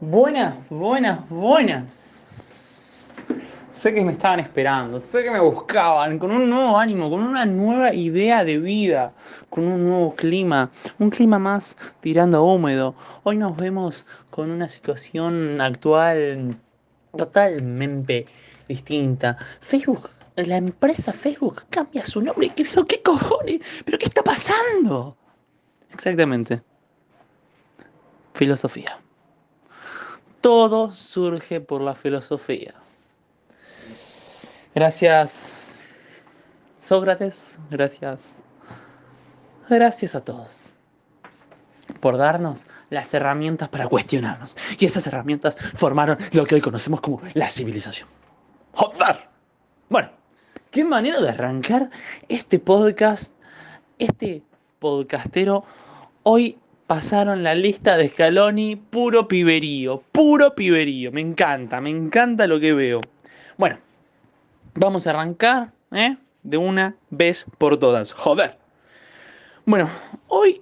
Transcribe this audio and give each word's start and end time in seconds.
Buenas, 0.00 0.54
buenas, 0.70 1.28
buenas. 1.28 3.12
Sé 3.72 3.94
que 3.94 4.02
me 4.02 4.12
estaban 4.12 4.40
esperando, 4.40 4.98
sé 4.98 5.22
que 5.22 5.30
me 5.30 5.38
buscaban 5.38 6.18
con 6.18 6.30
un 6.30 6.50
nuevo 6.50 6.78
ánimo, 6.78 7.10
con 7.10 7.20
una 7.20 7.44
nueva 7.44 7.94
idea 7.94 8.42
de 8.42 8.58
vida, 8.58 9.12
con 9.50 9.64
un 9.64 9.86
nuevo 9.86 10.14
clima, 10.14 10.70
un 10.98 11.10
clima 11.10 11.38
más 11.38 11.76
tirando 12.00 12.42
húmedo. 12.42 12.94
Hoy 13.22 13.36
nos 13.36 13.56
vemos 13.56 14.06
con 14.30 14.50
una 14.50 14.68
situación 14.68 15.60
actual 15.60 16.56
totalmente 17.16 18.26
distinta. 18.66 19.36
Facebook, 19.60 20.10
la 20.36 20.56
empresa 20.56 21.12
Facebook 21.12 21.64
cambia 21.70 22.04
su 22.04 22.20
nombre. 22.20 22.50
¿Pero 22.56 22.86
qué 22.86 23.02
cojones? 23.02 23.60
¿Pero 23.84 23.98
qué 23.98 24.06
está 24.06 24.22
pasando? 24.22 25.16
Exactamente. 25.92 26.62
Filosofía. 28.34 28.98
Todo 30.40 30.92
surge 30.92 31.60
por 31.60 31.80
la 31.80 31.94
filosofía. 31.94 32.74
Gracias, 34.74 35.84
Sócrates. 36.78 37.58
Gracias. 37.70 38.44
Gracias 39.68 40.14
a 40.14 40.24
todos 40.24 40.74
por 42.00 42.16
darnos 42.16 42.66
las 42.90 43.12
herramientas 43.14 43.68
para 43.68 43.86
cuestionarnos. 43.88 44.56
Y 44.78 44.84
esas 44.84 45.06
herramientas 45.06 45.56
formaron 45.74 46.18
lo 46.32 46.46
que 46.46 46.54
hoy 46.54 46.60
conocemos 46.60 47.00
como 47.00 47.20
la 47.34 47.50
civilización. 47.50 48.08
¡Joder! 48.72 49.28
Bueno, 49.88 50.10
qué 50.70 50.84
manera 50.84 51.20
de 51.20 51.30
arrancar 51.30 51.90
este 52.28 52.58
podcast, 52.58 53.34
este 53.98 54.42
podcastero. 54.78 55.64
Hoy 56.30 56.58
pasaron 56.86 57.42
la 57.42 57.54
lista 57.54 57.96
de 57.96 58.06
Scaloni, 58.06 58.76
puro 58.76 59.28
piberío, 59.28 60.02
puro 60.12 60.54
piberío. 60.54 61.10
Me 61.10 61.22
encanta, 61.22 61.80
me 61.80 61.88
encanta 61.88 62.46
lo 62.46 62.60
que 62.60 62.74
veo. 62.74 63.00
Bueno, 63.56 63.78
vamos 64.74 65.06
a 65.06 65.10
arrancar, 65.10 65.72
¿eh? 65.90 66.18
De 66.42 66.58
una 66.58 66.94
vez 67.08 67.46
por 67.56 67.78
todas. 67.78 68.12
Joder. 68.12 68.58
Bueno, 69.64 69.88
hoy 70.26 70.60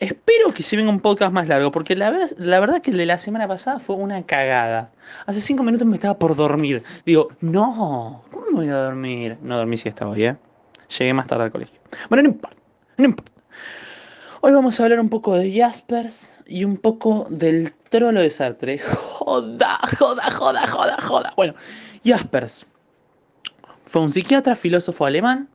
Espero 0.00 0.54
que 0.54 0.62
se 0.62 0.74
venga 0.74 0.90
un 0.90 1.00
podcast 1.00 1.32
más 1.32 1.48
largo, 1.48 1.70
porque 1.70 1.94
la, 1.94 2.08
verdad, 2.08 2.30
la 2.38 2.58
verdad 2.58 2.80
que 2.80 2.90
el 2.90 2.96
de 2.96 3.04
la 3.04 3.18
semana 3.18 3.46
pasada 3.46 3.80
fue 3.80 3.96
una 3.96 4.24
cagada. 4.24 4.90
Hace 5.26 5.42
cinco 5.42 5.62
minutos 5.64 5.86
me 5.86 5.96
estaba 5.96 6.18
por 6.18 6.34
dormir. 6.34 6.82
Digo, 7.04 7.28
no, 7.42 8.24
¿cómo 8.30 8.46
me 8.46 8.52
voy 8.52 8.68
a 8.68 8.76
dormir? 8.76 9.36
No 9.42 9.58
dormí 9.58 9.76
si 9.76 9.90
estaba 9.90 10.12
hoy, 10.12 10.24
¿eh? 10.24 10.36
Llegué 10.98 11.12
más 11.12 11.26
tarde 11.26 11.44
al 11.44 11.52
colegio. 11.52 11.78
Bueno, 12.08 12.22
no 12.22 12.28
importa, 12.30 12.56
no 12.96 13.04
importa. 13.04 13.34
Hoy 14.46 14.52
vamos 14.52 14.78
a 14.78 14.82
hablar 14.82 15.00
un 15.00 15.08
poco 15.08 15.38
de 15.38 15.58
Jaspers 15.58 16.36
y 16.46 16.64
un 16.64 16.76
poco 16.76 17.26
del 17.30 17.72
trolo 17.88 18.20
de 18.20 18.28
Sartre. 18.28 18.78
Joda, 18.78 19.78
joda, 19.98 20.30
joda, 20.30 20.66
joda, 20.66 20.96
joda. 21.00 21.32
Bueno, 21.34 21.54
Jaspers 22.04 22.66
fue 23.86 24.02
un 24.02 24.12
psiquiatra, 24.12 24.54
filósofo 24.54 25.06
alemán, 25.06 25.48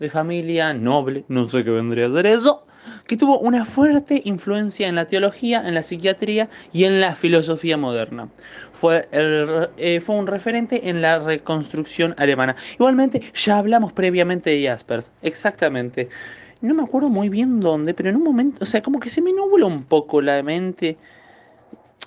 de 0.00 0.10
familia 0.10 0.74
noble, 0.74 1.24
no 1.28 1.48
sé 1.48 1.62
qué 1.62 1.70
vendría 1.70 2.08
a 2.08 2.10
ser 2.10 2.26
eso 2.26 2.66
que 3.06 3.16
tuvo 3.16 3.38
una 3.38 3.64
fuerte 3.64 4.20
influencia 4.24 4.88
en 4.88 4.96
la 4.96 5.06
teología, 5.06 5.62
en 5.66 5.74
la 5.74 5.82
psiquiatría 5.82 6.48
y 6.72 6.84
en 6.84 7.00
la 7.00 7.14
filosofía 7.14 7.76
moderna. 7.76 8.28
Fue, 8.72 9.08
eh, 9.12 10.00
fue 10.04 10.16
un 10.16 10.26
referente 10.26 10.88
en 10.88 11.00
la 11.00 11.18
reconstrucción 11.18 12.14
alemana. 12.18 12.56
Igualmente, 12.74 13.22
ya 13.34 13.58
hablamos 13.58 13.92
previamente 13.92 14.50
de 14.50 14.66
Jaspers, 14.66 15.12
exactamente. 15.22 16.08
No 16.64 16.74
me 16.74 16.82
acuerdo 16.82 17.10
muy 17.10 17.28
bien 17.28 17.60
dónde, 17.60 17.92
pero 17.92 18.08
en 18.08 18.16
un 18.16 18.22
momento, 18.22 18.62
o 18.62 18.66
sea, 18.66 18.82
como 18.82 18.98
que 18.98 19.10
se 19.10 19.20
me 19.20 19.34
nubla 19.34 19.66
un 19.66 19.84
poco 19.84 20.22
la 20.22 20.42
mente. 20.42 20.96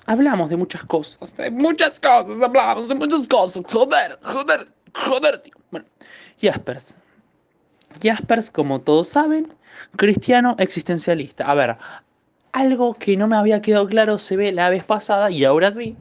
Hablamos 0.04 0.50
de 0.50 0.56
muchas 0.56 0.82
cosas, 0.82 1.32
muchas 1.52 2.00
cosas, 2.00 2.42
hablamos 2.42 2.88
de 2.88 2.96
muchas 2.96 3.28
cosas. 3.28 3.64
Joder, 3.70 4.18
joder, 4.20 4.68
joder, 4.94 5.38
tío. 5.38 5.54
Bueno, 5.70 5.86
Jaspers. 6.42 6.96
Jaspers, 8.02 8.50
como 8.50 8.80
todos 8.80 9.06
saben, 9.06 9.54
cristiano 9.94 10.56
existencialista. 10.58 11.48
A 11.48 11.54
ver, 11.54 11.76
algo 12.50 12.94
que 12.94 13.16
no 13.16 13.28
me 13.28 13.36
había 13.36 13.62
quedado 13.62 13.86
claro 13.86 14.18
se 14.18 14.36
ve 14.36 14.50
la 14.50 14.70
vez 14.70 14.82
pasada 14.82 15.30
y 15.30 15.44
ahora 15.44 15.70
sí. 15.70 15.96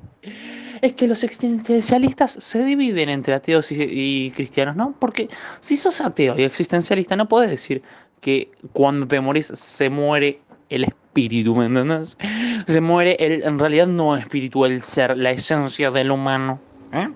Es 0.81 0.93
que 0.93 1.07
los 1.07 1.23
existencialistas 1.23 2.31
se 2.31 2.63
dividen 2.63 3.09
entre 3.09 3.35
ateos 3.35 3.71
y, 3.71 4.31
cristianos, 4.35 4.75
¿no? 4.75 4.95
Porque 4.99 5.29
si 5.59 5.77
sos 5.77 6.01
ateo 6.01 6.37
y 6.37 6.43
existencialista, 6.43 7.15
no 7.15 7.27
puedes 7.27 7.51
decir 7.51 7.83
que 8.21 8.51
cuando 8.73 9.07
te 9.07 9.19
morís 9.19 9.47
se 9.47 9.89
muere 9.89 10.39
el 10.69 10.83
espíritu, 10.83 11.55
¿me 11.55 11.65
entiendes? 11.65 12.17
Se 12.67 12.81
muere 12.81 13.15
el, 13.19 13.43
en 13.43 13.59
realidad 13.59 13.87
no 13.87 14.15
espíritu, 14.15 14.65
el 14.65 14.81
ser, 14.81 15.17
la 15.17 15.31
esencia 15.31 15.91
del 15.91 16.11
humano. 16.11 16.59
¿eh? 16.91 17.09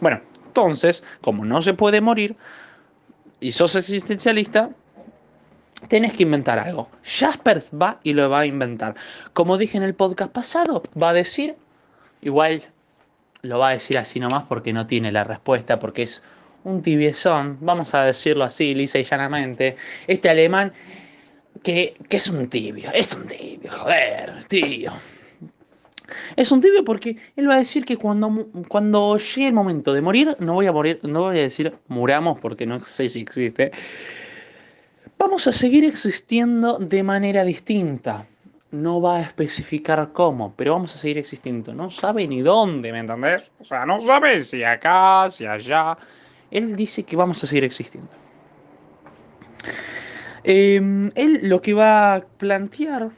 Bueno, 0.00 0.20
entonces, 0.46 1.02
como 1.20 1.44
no 1.44 1.60
se 1.60 1.74
puede 1.74 2.00
morir 2.00 2.36
y 3.40 3.52
sos 3.52 3.74
existencialista, 3.74 4.70
tenés 5.88 6.14
que 6.14 6.22
inventar 6.22 6.58
algo. 6.58 6.88
Jaspers 7.02 7.70
va 7.70 7.98
y 8.02 8.12
lo 8.12 8.30
va 8.30 8.40
a 8.40 8.46
inventar. 8.46 8.94
Como 9.32 9.58
dije 9.58 9.76
en 9.76 9.82
el 9.82 9.94
podcast 9.94 10.32
pasado, 10.32 10.82
va 11.00 11.10
a 11.10 11.12
decir, 11.12 11.56
igual 12.22 12.62
lo 13.42 13.58
va 13.58 13.68
a 13.68 13.72
decir 13.72 13.98
así 13.98 14.20
nomás 14.20 14.44
porque 14.44 14.72
no 14.72 14.86
tiene 14.86 15.12
la 15.12 15.24
respuesta, 15.24 15.78
porque 15.78 16.04
es 16.04 16.22
un 16.64 16.82
tibiezón, 16.82 17.58
vamos 17.60 17.94
a 17.94 18.04
decirlo 18.04 18.44
así, 18.44 18.74
lisa 18.74 18.98
y 18.98 19.04
llanamente. 19.04 19.76
Este 20.06 20.28
alemán 20.28 20.72
que, 21.62 21.94
que 22.08 22.16
es 22.16 22.28
un 22.28 22.48
tibio, 22.48 22.90
es 22.92 23.14
un 23.14 23.26
tibio, 23.26 23.70
joder, 23.70 24.44
tío. 24.48 24.92
Es 26.36 26.52
un 26.52 26.60
tibio 26.60 26.84
porque 26.84 27.16
él 27.36 27.48
va 27.48 27.54
a 27.54 27.58
decir 27.58 27.84
que 27.84 27.96
cuando, 27.96 28.48
cuando 28.68 29.16
llegue 29.16 29.46
el 29.46 29.52
momento 29.54 29.92
de 29.92 30.00
morir, 30.00 30.36
no 30.40 30.54
voy 30.54 30.66
a 30.66 30.72
morir, 30.72 31.00
no 31.02 31.22
voy 31.22 31.38
a 31.38 31.42
decir 31.42 31.74
muramos 31.88 32.38
porque 32.40 32.66
no 32.66 32.84
sé 32.84 33.08
si 33.08 33.20
existe, 33.20 33.72
vamos 35.18 35.46
a 35.46 35.52
seguir 35.52 35.84
existiendo 35.84 36.78
de 36.78 37.02
manera 37.02 37.44
distinta. 37.44 38.26
No 38.70 39.00
va 39.00 39.18
a 39.18 39.20
especificar 39.20 40.10
cómo, 40.12 40.52
pero 40.56 40.72
vamos 40.72 40.94
a 40.96 40.98
seguir 40.98 41.18
existiendo. 41.18 41.72
No 41.72 41.90
sabe 41.90 42.26
ni 42.26 42.42
dónde, 42.42 42.90
¿me 42.90 42.98
entendés? 42.98 43.48
O 43.60 43.64
sea, 43.64 43.86
no 43.86 44.04
sabe 44.04 44.40
si 44.40 44.64
acá, 44.64 45.28
si 45.28 45.46
allá. 45.46 45.96
Él 46.54 46.76
dice 46.76 47.02
que 47.02 47.16
vamos 47.16 47.44
a 47.44 47.46
seguir 47.46 47.64
existiendo. 47.64 48.08
Em, 50.42 51.10
él 51.14 51.40
lo 51.42 51.60
que 51.60 51.74
va 51.74 52.14
a 52.14 52.20
plantear 52.20 53.10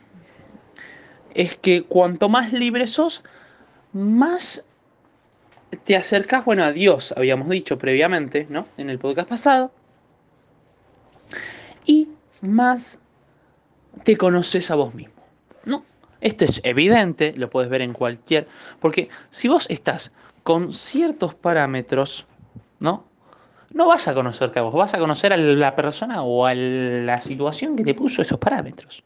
es 1.35 1.57
que 1.57 1.85
cuanto 1.85 2.29
más 2.29 2.53
libre 2.53 2.89
sos, 2.89 3.23
más 3.93 4.67
te 5.85 5.97
acercas, 5.97 6.45
bueno, 6.45 6.65
a 6.65 6.73
Dios, 6.73 7.15
habíamos 7.17 7.49
dicho 7.49 7.79
previamente, 7.79 8.49
¿no? 8.51 8.67
En 8.77 8.91
el 8.91 8.99
podcast 8.99 9.29
pasado 9.29 9.71
y 11.87 12.09
más 12.43 12.99
te 14.03 14.17
conoces 14.17 14.71
a 14.71 14.75
vos 14.75 14.95
mismo. 14.95 15.15
¿no? 15.65 15.85
Esto 16.21 16.45
es 16.45 16.61
evidente, 16.65 17.33
lo 17.37 17.49
puedes 17.49 17.71
ver 17.71 17.81
en 17.81 17.93
cualquier, 17.93 18.47
porque 18.81 19.09
si 19.31 19.49
vos 19.49 19.67
estás 19.71 20.13
con 20.43 20.73
ciertos 20.73 21.35
parámetros, 21.35 22.27
¿no? 22.79 23.05
No 23.77 23.87
vas 23.89 24.09
a 24.09 24.15
conocerte 24.15 24.59
a 24.59 24.63
vos, 24.63 24.73
vas 24.73 24.95
a 24.95 24.99
conocer 24.99 25.35
a 25.35 25.37
la 25.37 25.77
persona 25.77 26.23
o 26.23 26.47
a 26.47 26.55
la 26.55 27.21
situación 27.21 27.77
que 27.77 27.85
te 27.85 27.93
puso 27.93 28.23
esos 28.23 28.39
parámetros. 28.39 29.05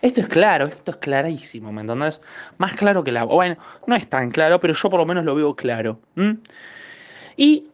Esto 0.00 0.20
es 0.20 0.26
claro, 0.26 0.66
esto 0.66 0.90
es 0.90 0.96
clarísimo, 0.96 1.72
¿me 1.72 1.82
entendés? 1.82 2.20
Más 2.58 2.74
claro 2.74 3.04
que 3.04 3.12
la... 3.12 3.22
Bueno, 3.22 3.56
no 3.86 3.94
es 3.94 4.08
tan 4.08 4.32
claro, 4.32 4.58
pero 4.58 4.74
yo 4.74 4.90
por 4.90 4.98
lo 4.98 5.06
menos 5.06 5.24
lo 5.24 5.36
veo 5.36 5.54
claro. 5.54 6.00
Y 7.36 7.68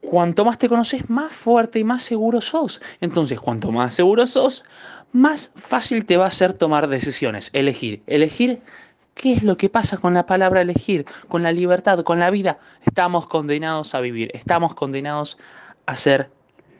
cuanto 0.00 0.44
más 0.44 0.56
te 0.56 0.68
conoces, 0.68 1.10
más 1.10 1.32
fuerte 1.32 1.80
y 1.80 1.84
más 1.84 2.04
seguro 2.04 2.40
sos. 2.40 2.80
Entonces, 3.00 3.40
cuanto 3.40 3.72
más 3.72 3.92
seguro 3.92 4.28
sos, 4.28 4.62
más 5.10 5.50
fácil 5.56 6.06
te 6.06 6.16
va 6.16 6.26
a 6.26 6.30
ser 6.30 6.52
tomar 6.52 6.86
decisiones, 6.86 7.50
elegir. 7.52 8.04
Elegir 8.06 8.60
qué 9.14 9.32
es 9.32 9.42
lo 9.42 9.56
que 9.56 9.68
pasa 9.68 9.96
con 9.96 10.14
la 10.14 10.26
palabra 10.26 10.60
elegir, 10.60 11.06
con 11.28 11.42
la 11.42 11.52
libertad, 11.52 12.02
con 12.04 12.18
la 12.18 12.30
vida. 12.30 12.58
Estamos 12.84 13.26
condenados 13.26 13.94
a 13.94 14.00
vivir, 14.00 14.30
estamos 14.34 14.74
condenados 14.74 15.38
a 15.86 15.96
ser 15.96 16.30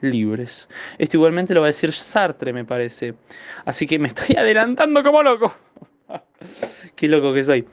libres. 0.01 0.67
Esto 0.97 1.17
igualmente 1.17 1.53
lo 1.53 1.61
va 1.61 1.67
a 1.67 1.69
decir 1.69 1.93
Sartre, 1.93 2.53
me 2.53 2.65
parece. 2.65 3.15
Así 3.65 3.87
que 3.87 3.99
me 3.99 4.09
estoy 4.09 4.35
adelantando 4.37 5.03
como 5.03 5.23
loco. 5.23 5.53
qué 6.95 7.07
loco 7.07 7.33
que 7.33 7.43
soy. 7.43 7.67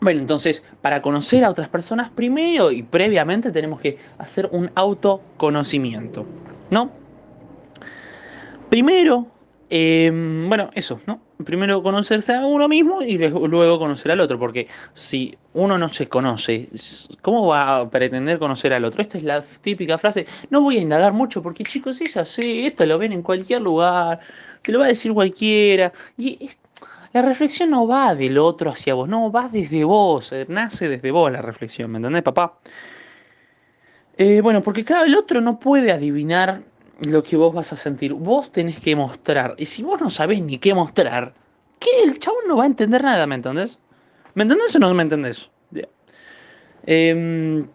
Bueno, 0.00 0.20
entonces, 0.20 0.64
para 0.80 1.02
conocer 1.02 1.44
a 1.44 1.50
otras 1.50 1.68
personas, 1.68 2.08
primero 2.10 2.70
y 2.70 2.84
previamente 2.84 3.50
tenemos 3.50 3.80
que 3.80 3.98
hacer 4.18 4.48
un 4.52 4.70
autoconocimiento, 4.76 6.24
¿no? 6.70 6.92
Primero 8.70 9.26
Em, 9.70 10.48
bueno, 10.48 10.70
eso, 10.72 10.98
¿no? 11.06 11.20
Primero 11.44 11.82
conocerse 11.82 12.32
a 12.32 12.46
uno 12.46 12.68
mismo 12.68 13.02
y 13.02 13.18
luego 13.18 13.78
conocer 13.78 14.12
al 14.12 14.20
otro, 14.20 14.38
porque 14.38 14.66
si 14.94 15.36
uno 15.52 15.76
no 15.76 15.90
se 15.90 16.08
conoce, 16.08 16.70
¿cómo 17.20 17.46
va 17.46 17.80
a 17.80 17.90
pretender 17.90 18.38
conocer 18.38 18.72
al 18.72 18.86
otro? 18.86 19.02
Esta 19.02 19.18
es 19.18 19.24
la 19.24 19.42
típica 19.42 19.98
frase, 19.98 20.26
no 20.48 20.62
voy 20.62 20.78
a 20.78 20.80
indagar 20.80 21.12
mucho 21.12 21.42
porque 21.42 21.64
chicos, 21.64 22.00
es 22.00 22.16
así, 22.16 22.66
esto 22.66 22.86
lo 22.86 22.96
ven 22.96 23.12
en 23.12 23.22
cualquier 23.22 23.60
lugar, 23.60 24.20
te 24.62 24.72
lo 24.72 24.78
va 24.78 24.86
a 24.86 24.88
decir 24.88 25.12
cualquiera, 25.12 25.92
y 26.16 26.48
la 27.12 27.20
reflexión 27.20 27.70
no 27.70 27.86
va 27.86 28.14
del 28.14 28.38
otro 28.38 28.70
hacia 28.70 28.94
vos, 28.94 29.06
no, 29.06 29.30
va 29.30 29.50
desde 29.50 29.84
vos, 29.84 30.32
eh, 30.32 30.46
nace 30.48 30.88
desde 30.88 31.10
vos 31.10 31.30
la 31.30 31.42
reflexión, 31.42 31.90
¿me 31.90 31.98
entendés, 31.98 32.22
papá? 32.22 32.58
Eh, 34.16 34.40
bueno, 34.40 34.62
porque 34.62 34.84
claro, 34.84 35.04
el 35.04 35.14
otro 35.14 35.40
no 35.40 35.60
puede 35.60 35.92
adivinar 35.92 36.62
lo 37.00 37.22
que 37.22 37.36
vos 37.36 37.54
vas 37.54 37.72
a 37.72 37.76
sentir. 37.76 38.12
Vos 38.12 38.50
tenés 38.50 38.80
que 38.80 38.96
mostrar. 38.96 39.54
Y 39.58 39.66
si 39.66 39.82
vos 39.82 40.00
no 40.00 40.10
sabés 40.10 40.42
ni 40.42 40.58
qué 40.58 40.74
mostrar, 40.74 41.34
¿qué? 41.78 42.02
El 42.02 42.18
chabón 42.18 42.44
no 42.48 42.56
va 42.56 42.64
a 42.64 42.66
entender 42.66 43.02
nada, 43.02 43.26
¿me 43.26 43.36
entendés? 43.36 43.78
¿Me 44.34 44.42
entendés 44.42 44.74
o 44.76 44.78
no 44.78 44.92
me 44.94 45.02
entendés? 45.02 45.50
Em, 46.86 47.66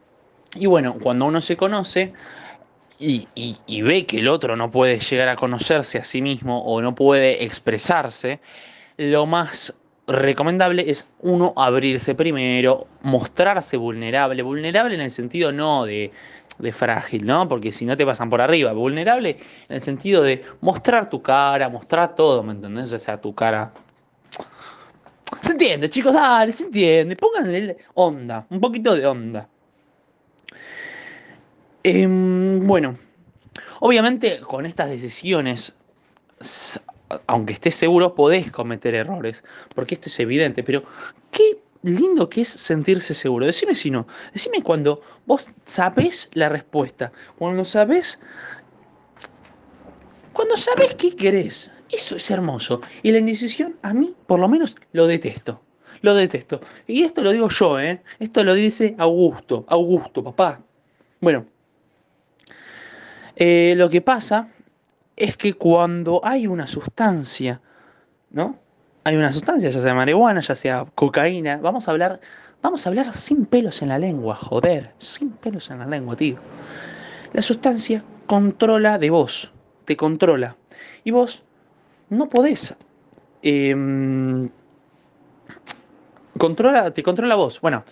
y 0.55 0.65
bueno, 0.65 0.95
cuando 0.99 1.25
uno 1.25 1.41
se 1.41 1.55
conoce 1.55 2.13
y, 2.97 3.27
ve 3.81 4.05
que 4.05 4.19
el 4.19 4.27
otro 4.27 4.55
no 4.55 4.71
puede 4.71 4.99
llegar 4.99 5.27
a 5.27 5.35
conocerse 5.35 5.97
a 5.99 6.03
sí 6.03 6.21
mismo 6.21 6.63
o 6.63 6.81
no 6.81 6.95
puede 6.95 7.43
expresarse, 7.43 8.39
lo 8.97 9.25
más 9.25 9.77
recomendable 10.07 10.89
es 10.89 11.11
uno 11.19 11.53
abrirse 11.55 12.15
primero, 12.15 12.87
mostrarse 13.01 13.77
vulnerable, 13.77 14.41
vulnerable 14.41 14.95
en 14.95 15.01
el 15.01 15.11
sentido 15.11 15.51
no 15.51 15.85
de 15.85 16.11
de 16.57 16.71
frágil, 16.71 17.25
¿no? 17.25 17.47
Porque 17.47 17.71
si 17.71 17.85
no 17.85 17.97
te 17.97 18.05
pasan 18.05 18.29
por 18.29 18.41
arriba, 18.41 18.73
vulnerable 18.73 19.37
en 19.69 19.75
el 19.75 19.81
sentido 19.81 20.23
de 20.23 20.43
mostrar 20.61 21.09
tu 21.09 21.21
cara, 21.21 21.69
mostrar 21.69 22.15
todo, 22.15 22.43
¿me 22.43 22.53
entendés? 22.53 22.93
O 22.93 22.99
sea, 22.99 23.19
tu 23.19 23.33
cara. 23.33 23.71
Se 25.41 25.53
entiende, 25.53 25.89
chicos, 25.89 26.13
dale, 26.13 26.51
se 26.51 26.65
entiende. 26.65 27.15
Pónganle 27.15 27.77
onda, 27.95 28.45
un 28.49 28.59
poquito 28.59 28.95
de 28.95 29.05
onda. 29.05 29.47
Em, 31.83 32.65
bueno, 32.65 32.97
obviamente 33.81 34.39
con 34.39 34.65
estas 34.65 34.89
decisiones, 34.89 35.75
aunque 37.27 37.53
estés 37.53 37.75
seguro, 37.75 38.15
podés 38.15 38.51
cometer 38.51 38.95
errores, 38.95 39.43
porque 39.75 39.95
esto 39.95 40.07
es 40.07 40.19
evidente, 40.19 40.63
pero 40.63 40.83
¿qué 41.29 41.57
lindo 41.83 42.29
que 42.29 42.41
es 42.41 42.49
sentirse 42.49 43.13
seguro. 43.13 43.45
Decime 43.45 43.75
si 43.75 43.91
no. 43.91 44.07
Decime 44.33 44.63
cuando 44.63 45.01
vos 45.25 45.51
sabés 45.65 46.29
la 46.33 46.49
respuesta. 46.49 47.11
Cuando 47.37 47.63
sabés. 47.65 48.19
Cuando 50.31 50.57
sabés 50.57 50.95
qué 50.95 51.15
querés. 51.15 51.71
Eso 51.91 52.15
es 52.15 52.31
hermoso. 52.31 52.81
Y 53.03 53.11
la 53.11 53.19
indecisión, 53.19 53.77
a 53.83 53.93
mí, 53.93 54.15
por 54.25 54.39
lo 54.39 54.47
menos, 54.47 54.75
lo 54.93 55.05
detesto. 55.05 55.61
Lo 56.01 56.15
detesto. 56.15 56.59
Y 56.87 57.03
esto 57.03 57.21
lo 57.21 57.31
digo 57.31 57.49
yo, 57.49 57.79
¿eh? 57.79 58.01
Esto 58.19 58.43
lo 58.43 58.53
dice 58.55 58.95
Augusto. 58.97 59.65
Augusto, 59.67 60.23
papá. 60.23 60.59
Bueno. 61.21 61.45
Eh, 63.35 63.73
lo 63.77 63.89
que 63.89 64.01
pasa 64.01 64.49
es 65.15 65.37
que 65.37 65.53
cuando 65.53 66.21
hay 66.23 66.47
una 66.47 66.67
sustancia, 66.67 67.61
¿no? 68.31 68.62
Hay 69.03 69.15
una 69.15 69.33
sustancia, 69.33 69.69
ya 69.69 69.79
sea 69.79 69.93
marihuana, 69.93 70.39
ya 70.39 70.55
sea 70.55 70.85
cocaína. 70.95 71.57
Vamos 71.57 71.87
a 71.87 71.91
hablar, 71.91 72.19
vamos 72.61 72.85
a 72.85 72.89
hablar 72.89 73.11
sin 73.11 73.45
pelos 73.45 73.81
en 73.81 73.89
la 73.89 73.99
lengua, 73.99 74.35
joder, 74.35 74.91
sin 74.97 75.31
pelos 75.31 75.69
en 75.69 75.79
la 75.79 75.85
lengua, 75.85 76.15
tío. 76.15 76.37
La 77.33 77.41
sustancia 77.41 78.03
controla 78.27 78.97
de 78.97 79.09
vos, 79.09 79.51
te 79.85 79.97
controla. 79.97 80.55
Y 81.03 81.11
vos 81.11 81.43
no 82.09 82.29
podés. 82.29 82.75
Em, 83.41 84.49
controla, 86.37 86.91
te 86.91 87.03
controla 87.03 87.35
vos. 87.35 87.59
Bueno, 87.59 87.83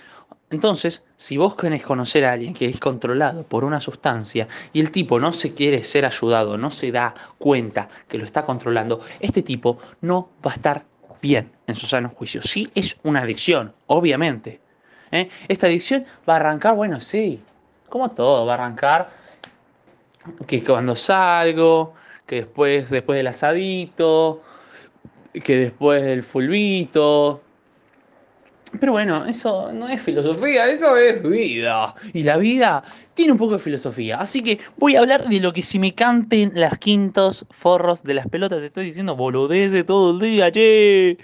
entonces, 0.50 1.06
si 1.18 1.38
vos 1.38 1.56
querés 1.56 1.84
conocer 1.84 2.26
a 2.26 2.34
alguien 2.34 2.54
que 2.54 2.68
es 2.68 2.80
controlado 2.80 3.44
por 3.44 3.64
una 3.64 3.82
sustancia 3.82 4.48
y 4.72 4.80
el 4.80 4.92
tipo 4.92 5.20
no 5.20 5.32
se 5.32 5.54
quiere 5.54 5.84
ser 5.84 6.06
ayudado, 6.06 6.58
no 6.58 6.72
se 6.72 6.92
da 6.92 7.14
cuenta 7.38 7.90
que 8.08 8.18
lo 8.18 8.26
está 8.26 8.46
controlando, 8.46 9.02
este 9.20 9.44
tipo 9.44 9.78
no 10.02 10.30
va 10.46 10.52
a 10.52 10.56
estar 10.56 10.91
bien 11.22 11.52
en 11.68 11.76
su 11.76 11.86
sano 11.86 12.10
juicio. 12.10 12.42
Sí 12.42 12.70
es 12.76 12.98
una 13.04 13.22
adicción, 13.22 13.74
obviamente. 13.88 14.60
¿eh? 15.12 15.30
Esta 15.48 15.68
adicción 15.68 16.06
va 16.28 16.34
a 16.34 16.38
arrancar, 16.38 16.76
bueno, 16.76 17.00
sí, 17.00 17.42
como 17.90 18.12
todo, 18.12 18.46
va 18.46 18.54
a 18.54 18.56
arrancar 18.56 19.10
que 20.48 20.64
cuando 20.64 20.96
salgo, 20.96 21.94
que 22.26 22.38
después, 22.38 22.90
después 22.90 23.18
del 23.18 23.28
asadito, 23.28 24.42
que 25.44 25.56
después 25.58 26.04
del 26.04 26.24
fulbito. 26.24 27.42
Pero 28.80 28.94
bueno, 28.94 29.26
eso 29.26 29.72
no 29.74 29.90
es 29.90 30.02
filosofía, 30.02 30.70
eso 30.70 30.96
es 30.96 31.22
vida. 31.22 31.94
Y 32.14 32.24
la 32.24 32.38
vida 32.38 32.84
tiene 33.14 33.34
un 33.34 33.38
poco 33.38 33.54
de 33.54 33.60
filosofía. 33.60 34.18
Así 34.18 34.42
que 34.42 34.60
voy 34.78 34.96
a 34.96 35.00
hablar 35.00 35.28
de 35.28 35.40
lo 35.40 35.52
que 35.52 35.62
si 35.62 35.78
me 35.78 35.94
canten 35.94 36.54
las 36.56 36.78
quintos 36.78 37.46
forros 37.52 38.04
de 38.04 38.14
las 38.14 38.28
pelotas. 38.28 38.64
Estoy 38.64 38.86
diciendo 38.86 39.16
boludeces 39.16 39.86
todo 39.86 40.12
el 40.12 40.20
día, 40.20 40.52
che. 40.52 41.18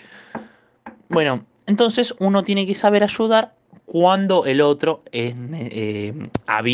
Bueno, 1.10 1.46
entonces 1.66 2.14
uno 2.20 2.44
tiene 2.44 2.66
que 2.66 2.76
saber 2.76 3.04
ayudar 3.04 3.54
cuando 3.86 4.46
el 4.46 4.60
otro 4.60 5.04
eh, 5.14 6.30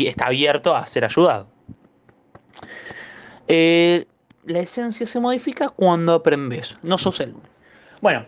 está 0.07 0.25
abierto 0.25 0.75
a 0.75 0.87
ser 0.87 1.05
ayudado. 1.05 1.47
Eh, 3.47 4.07
la 4.45 4.59
esencia 4.59 5.05
se 5.05 5.19
modifica 5.19 5.69
cuando 5.69 6.15
aprendes, 6.15 6.77
no 6.81 6.97
sos 6.97 7.19
el. 7.19 7.35
Bueno, 8.01 8.25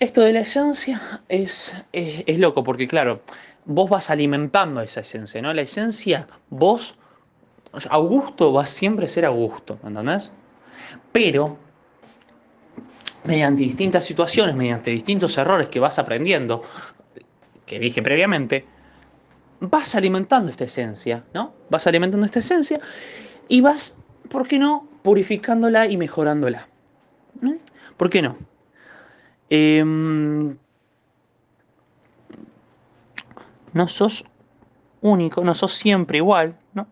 esto 0.00 0.22
de 0.22 0.32
la 0.32 0.40
esencia 0.40 1.22
es, 1.28 1.74
es, 1.92 2.38
loco 2.38 2.64
porque, 2.64 2.88
claro, 2.88 3.20
vos 3.66 3.90
vas 3.90 4.10
alimentando 4.10 4.80
esa 4.80 5.00
esencia, 5.00 5.42
¿no? 5.42 5.52
La 5.52 5.60
esencia, 5.60 6.26
vos, 6.48 6.96
Augusto 7.90 8.52
va 8.52 8.62
a 8.62 8.66
siempre 8.66 9.06
ser 9.06 9.26
Augusto, 9.26 9.78
¿entendés? 9.84 10.32
Pero, 11.12 11.58
mediante 13.24 13.62
distintas 13.62 14.06
situaciones, 14.06 14.56
mediante 14.56 14.90
distintos 14.90 15.36
errores 15.36 15.68
que 15.68 15.78
vas 15.78 15.98
aprendiendo, 15.98 16.62
que 17.66 17.78
dije 17.78 18.02
previamente, 18.02 18.64
vas 19.60 19.94
alimentando 19.94 20.50
esta 20.50 20.64
esencia, 20.64 21.24
¿no? 21.34 21.52
Vas 21.68 21.86
alimentando 21.86 22.24
esta 22.24 22.38
esencia 22.38 22.80
y 23.48 23.60
vas, 23.60 23.98
¿por 24.30 24.48
qué 24.48 24.58
no?, 24.58 24.88
purificándola 25.02 25.86
y 25.86 25.98
mejorándola. 25.98 26.68
¿Por 27.98 28.08
qué 28.08 28.22
no? 28.22 28.49
Eh, 29.50 29.84
no 33.72 33.88
sos 33.88 34.24
único, 35.00 35.42
no 35.42 35.54
sos 35.54 35.72
siempre 35.72 36.18
igual, 36.18 36.56
¿no? 36.74 36.86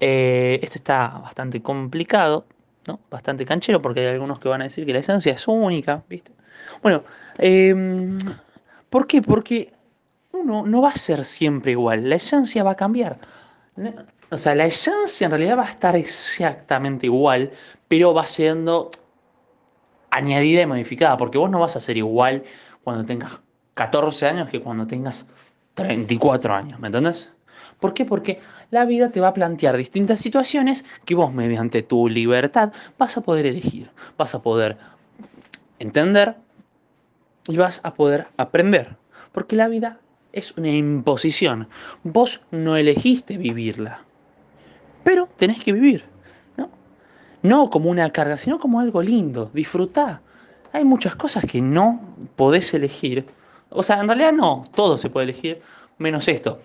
Eh, 0.00 0.58
esto 0.62 0.78
está 0.78 1.18
bastante 1.18 1.62
complicado, 1.62 2.46
¿no? 2.86 3.00
Bastante 3.10 3.44
canchero 3.44 3.80
porque 3.80 4.00
hay 4.00 4.06
algunos 4.08 4.38
que 4.38 4.48
van 4.48 4.60
a 4.60 4.64
decir 4.64 4.84
que 4.84 4.92
la 4.92 4.98
esencia 4.98 5.32
es 5.32 5.46
única, 5.48 6.02
¿viste? 6.08 6.32
Bueno, 6.82 7.04
em, 7.38 8.16
¿por 8.90 9.06
qué? 9.06 9.22
Porque 9.22 9.72
uno 10.32 10.66
no 10.66 10.82
va 10.82 10.90
a 10.90 10.96
ser 10.96 11.24
siempre 11.24 11.72
igual, 11.72 12.08
la 12.08 12.16
esencia 12.16 12.64
va 12.64 12.72
a 12.72 12.76
cambiar. 12.76 13.18
O 14.30 14.36
sea, 14.36 14.54
la 14.54 14.66
esencia 14.66 15.26
en 15.26 15.30
realidad 15.30 15.58
va 15.58 15.66
a 15.66 15.70
estar 15.70 15.96
exactamente 15.96 17.06
igual, 17.06 17.52
pero 17.88 18.14
va 18.14 18.26
siendo 18.26 18.90
añadida 20.14 20.62
y 20.62 20.66
modificada, 20.66 21.16
porque 21.16 21.38
vos 21.38 21.50
no 21.50 21.60
vas 21.60 21.76
a 21.76 21.80
ser 21.80 21.96
igual 21.96 22.44
cuando 22.82 23.04
tengas 23.04 23.40
14 23.74 24.26
años 24.26 24.48
que 24.48 24.60
cuando 24.60 24.86
tengas 24.86 25.28
34 25.74 26.54
años, 26.54 26.78
¿me 26.78 26.88
entiendes? 26.88 27.30
¿Por 27.80 27.92
qué? 27.94 28.04
Porque 28.04 28.40
la 28.70 28.84
vida 28.84 29.10
te 29.10 29.20
va 29.20 29.28
a 29.28 29.34
plantear 29.34 29.76
distintas 29.76 30.20
situaciones 30.20 30.84
que 31.04 31.14
vos 31.14 31.32
mediante 31.32 31.82
tu 31.82 32.08
libertad 32.08 32.72
vas 32.98 33.16
a 33.16 33.22
poder 33.22 33.46
elegir, 33.46 33.90
vas 34.16 34.34
a 34.34 34.42
poder 34.42 34.76
entender 35.78 36.36
y 37.48 37.56
vas 37.56 37.80
a 37.82 37.94
poder 37.94 38.28
aprender. 38.36 38.96
Porque 39.32 39.56
la 39.56 39.68
vida 39.68 39.98
es 40.32 40.56
una 40.56 40.70
imposición. 40.70 41.68
Vos 42.04 42.42
no 42.50 42.76
elegiste 42.76 43.36
vivirla, 43.36 44.02
pero 45.02 45.28
tenés 45.36 45.62
que 45.62 45.72
vivir. 45.72 46.13
¿No? 47.44 47.70
como 47.70 47.88
una 47.90 48.10
carga, 48.10 48.36
sino 48.36 48.58
como 48.58 48.80
algo 48.80 49.00
lindo. 49.00 49.50
Disfrutá. 49.54 50.20
Hay 50.72 50.84
muchas 50.84 51.14
cosas 51.14 51.44
que 51.44 51.60
no 51.60 52.00
podés 52.34 52.74
elegir 52.74 53.24
o 53.76 53.82
sea, 53.82 54.00
en 54.00 54.06
realidad 54.06 54.32
no, 54.32 54.68
todo 54.74 54.96
se 54.96 55.10
puede 55.10 55.24
elegir, 55.24 55.60
menos 55.98 56.28
esto. 56.28 56.60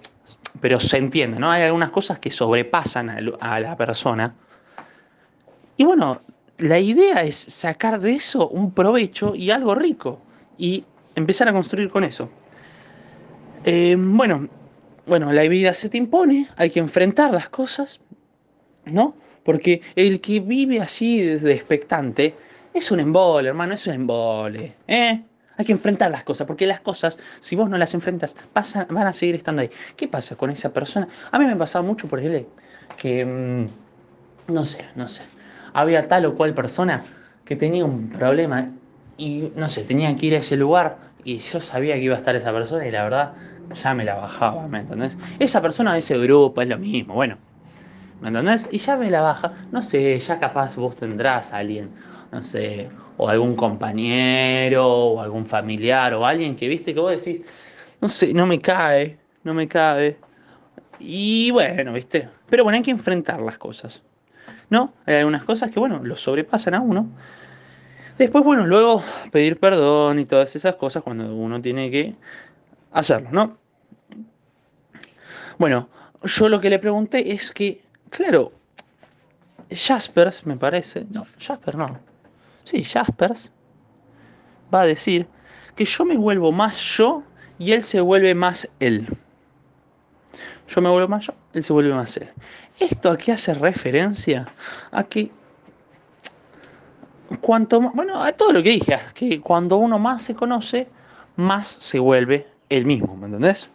Pero 0.62 0.79
se 0.79 0.98
entiende, 0.98 1.39
¿no? 1.39 1.51
Hay 1.51 1.63
algunas 1.63 1.89
cosas 1.89 2.19
que 2.19 2.29
sobrepasan 2.29 3.09
a 3.39 3.59
la 3.59 3.75
persona. 3.75 4.36
Y 5.75 5.83
bueno, 5.83 6.21
la 6.59 6.77
idea 6.77 7.24
es 7.24 7.36
sacar 7.36 8.00
de 8.00 8.13
eso 8.13 8.48
un 8.50 8.71
provecho 8.71 9.33
y 9.36 9.50
algo 9.50 9.74
rico. 9.74 10.21
Y 10.57 10.86
empezar 11.15 11.50
a 11.50 11.53
construir 11.53 11.89
con 11.89 12.03
eso. 12.03 12.29
Eh, 13.63 13.95
bueno, 13.98 14.48
bueno, 15.07 15.31
la 15.33 15.41
vida 15.43 15.74
se 15.74 15.89
te 15.89 15.98
impone, 15.98 16.48
hay 16.57 16.69
que 16.69 16.79
enfrentar 16.79 17.31
las 17.31 17.50
cosas, 17.50 18.00
¿no? 18.86 19.15
Porque 19.43 19.81
el 19.96 20.22
que 20.22 20.39
vive 20.39 20.79
así 20.81 21.22
desde 21.22 21.53
expectante 21.53 22.36
es 22.74 22.91
un 22.91 23.00
embole, 23.00 23.50
hermano, 23.50 23.74
es 23.74 23.88
un 23.88 23.93
embole. 23.93 24.75
¿Eh? 24.88 25.22
Hay 25.58 25.65
que 25.65 25.74
enfrentar 25.74 26.10
las 26.10 26.24
cosas, 26.24 26.48
porque 26.48 26.65
las 26.65 26.79
cosas, 26.79 27.19
si 27.39 27.55
vos 27.55 27.69
no 27.69 27.77
las 27.77 27.93
enfrentas, 27.93 28.36
pasan, 28.53 28.88
van 28.89 29.08
a 29.08 29.13
seguir 29.13 29.36
estando 29.36 29.62
ahí. 29.62 29.69
¿Qué 29.98 30.08
pasa 30.08 30.36
con 30.36 30.50
esa 30.51 30.72
persona? 30.72 31.08
A 31.31 31.39
mí 31.39 31.46
me 31.46 31.53
ha 31.53 31.58
pasado 31.58 31.84
mucho, 31.84 32.08
por 32.08 32.19
ejemplo, 32.19 32.48
que, 32.98 33.25
mm, 33.25 34.53
no 34.53 34.63
sé, 34.63 34.86
no 34.96 35.10
sé, 35.10 35.24
había 35.74 36.08
tal 36.08 36.25
o 36.27 36.36
cual 36.36 36.53
persona 36.53 37.03
que 37.43 37.55
tenía 37.55 37.84
un 37.84 38.10
problema 38.10 38.69
y, 39.17 39.51
no 39.55 39.67
sé, 39.67 39.84
tenía 39.84 40.15
que 40.15 40.27
ir 40.27 40.36
a 40.36 40.38
ese 40.38 40.55
lugar 40.55 40.98
y 41.25 41.39
yo 41.39 41.60
sabía 41.60 41.96
que 41.96 42.03
iba 42.03 42.15
a 42.15 42.19
estar 42.19 42.36
esa 42.36 42.53
persona 42.53 42.88
y 42.88 42.91
la 42.91 43.03
verdad 43.03 43.34
ya 43.75 43.93
me 43.93 44.05
la 44.05 44.15
bajaba, 44.15 44.67
¿me 44.67 44.79
entendés? 44.79 45.17
Esa 45.39 45.62
persona 45.62 45.93
de 45.93 46.00
ese 46.00 46.17
grupo 46.17 46.62
es 46.62 46.69
lo 46.69 46.77
mismo, 46.77 47.15
bueno, 47.15 47.38
¿me 48.22 48.30
entendés? 48.30 48.70
Y 48.72 48.78
ya 48.78 48.98
me 48.98 49.10
la 49.10 49.22
baja, 49.22 49.54
no 49.72 49.82
sé, 49.82 50.20
ya 50.20 50.40
capaz 50.40 50.76
vos 50.76 50.96
tendrás 50.96 51.54
a 51.54 51.58
alguien, 51.58 51.90
no 52.32 52.42
sé, 52.42 52.90
o 53.18 53.30
algún 53.30 53.56
compañero, 53.56 54.88
o 54.88 55.22
algún 55.22 55.46
familiar, 55.46 56.14
o 56.14 56.26
alguien 56.26 56.56
que 56.56 56.68
viste 56.68 56.94
que 56.94 57.00
vos 57.00 57.12
decís, 57.12 57.46
no 58.02 58.08
sé, 58.08 58.34
no 58.34 58.46
me 58.46 58.60
cae, 58.60 59.18
no 59.44 59.54
me 59.54 59.68
cae. 59.68 60.18
Y 61.00 61.52
bueno, 61.52 61.94
viste, 61.94 62.30
pero 62.50 62.64
bueno, 62.64 62.78
hay 62.78 62.84
que 62.84 62.92
enfrentar 62.92 63.42
las 63.42 63.58
cosas. 63.58 64.04
¿No? 64.70 64.94
Hay 65.06 65.16
algunas 65.16 65.44
cosas 65.44 65.72
que, 65.72 65.80
bueno, 65.80 66.02
lo 66.04 66.16
sobrepasan 66.16 66.76
a 66.76 66.80
uno. 66.80 67.10
Después, 68.20 68.44
bueno, 68.44 68.68
luego 68.68 69.02
pedir 69.32 69.60
perdón 69.60 70.20
y 70.20 70.26
todas 70.26 70.56
esas 70.56 70.76
cosas 70.76 71.02
cuando 71.02 71.34
uno 71.34 71.62
tiene 71.62 71.90
que 71.90 72.16
hacerlo, 72.92 73.30
¿no? 73.32 73.58
Bueno, 75.58 75.90
yo 76.24 76.50
lo 76.50 76.60
que 76.60 76.70
le 76.70 76.80
pregunté 76.80 77.32
es 77.32 77.52
que, 77.52 77.82
claro, 78.10 78.51
Jaspers, 79.72 80.46
me 80.46 80.58
parece, 80.58 81.06
no, 81.10 81.25
Jasper 81.39 81.75
no, 81.75 82.00
Sí, 82.63 82.84
Jaspers 82.84 83.51
va 84.74 84.82
a 84.82 84.86
decir 84.86 85.28
que 85.75 85.86
yo 85.86 86.06
me 86.06 86.18
vuelvo 86.18 86.51
más 86.51 86.78
yo 86.78 87.24
y 87.58 87.72
él 87.72 87.84
se 87.84 88.01
vuelve 88.01 88.36
más 88.36 88.70
él. 88.80 89.08
Yo 90.68 90.82
me 90.82 90.89
vuelvo 90.89 91.08
más 91.08 91.25
yo, 91.25 91.34
él 91.54 91.63
se 91.63 91.74
vuelve 91.74 91.94
más 91.94 92.18
él. 92.18 92.30
¿Esto 92.80 93.10
a 93.10 93.18
qué 93.18 93.32
hace 93.32 93.54
referencia? 93.54 94.48
A 94.92 95.04
que 95.04 95.32
cuanto 97.42 97.82
más, 97.82 97.94
bueno, 97.94 98.22
a 98.24 98.32
todo 98.34 98.54
lo 98.54 98.62
que 98.62 98.70
dije, 98.70 98.98
que 99.13 99.42
cuando 99.42 99.78
uno 99.78 100.00
más 100.00 100.24
se 100.24 100.36
conoce, 100.36 100.88
más 101.36 101.78
se 101.80 102.00
vuelve 102.00 102.48
él 102.70 102.86
mismo, 102.86 103.16
¿me 103.16 103.25
entendés? 103.25 103.70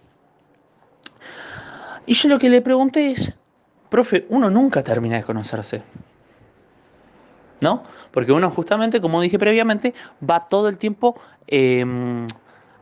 Y 2.07 2.15
yo 2.15 2.29
lo 2.29 2.39
que 2.39 2.51
le 2.51 2.61
pregunté 2.61 3.13
es, 3.13 3.35
profe, 3.95 4.27
uno 4.31 4.51
nunca 4.51 4.83
termina 4.83 5.15
de 5.15 5.23
conocerse. 5.23 5.83
¿no? 7.61 7.85
Porque 8.11 8.33
uno 8.33 8.51
justamente, 8.51 9.01
como 9.01 9.21
dije 9.21 9.39
previamente, 9.39 9.95
va 10.29 10.49
todo 10.49 10.69
el 10.69 10.79
tiempo 10.79 11.15
em, 11.47 12.27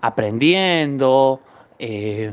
aprendiendo, 0.01 1.41
eh, 1.79 2.33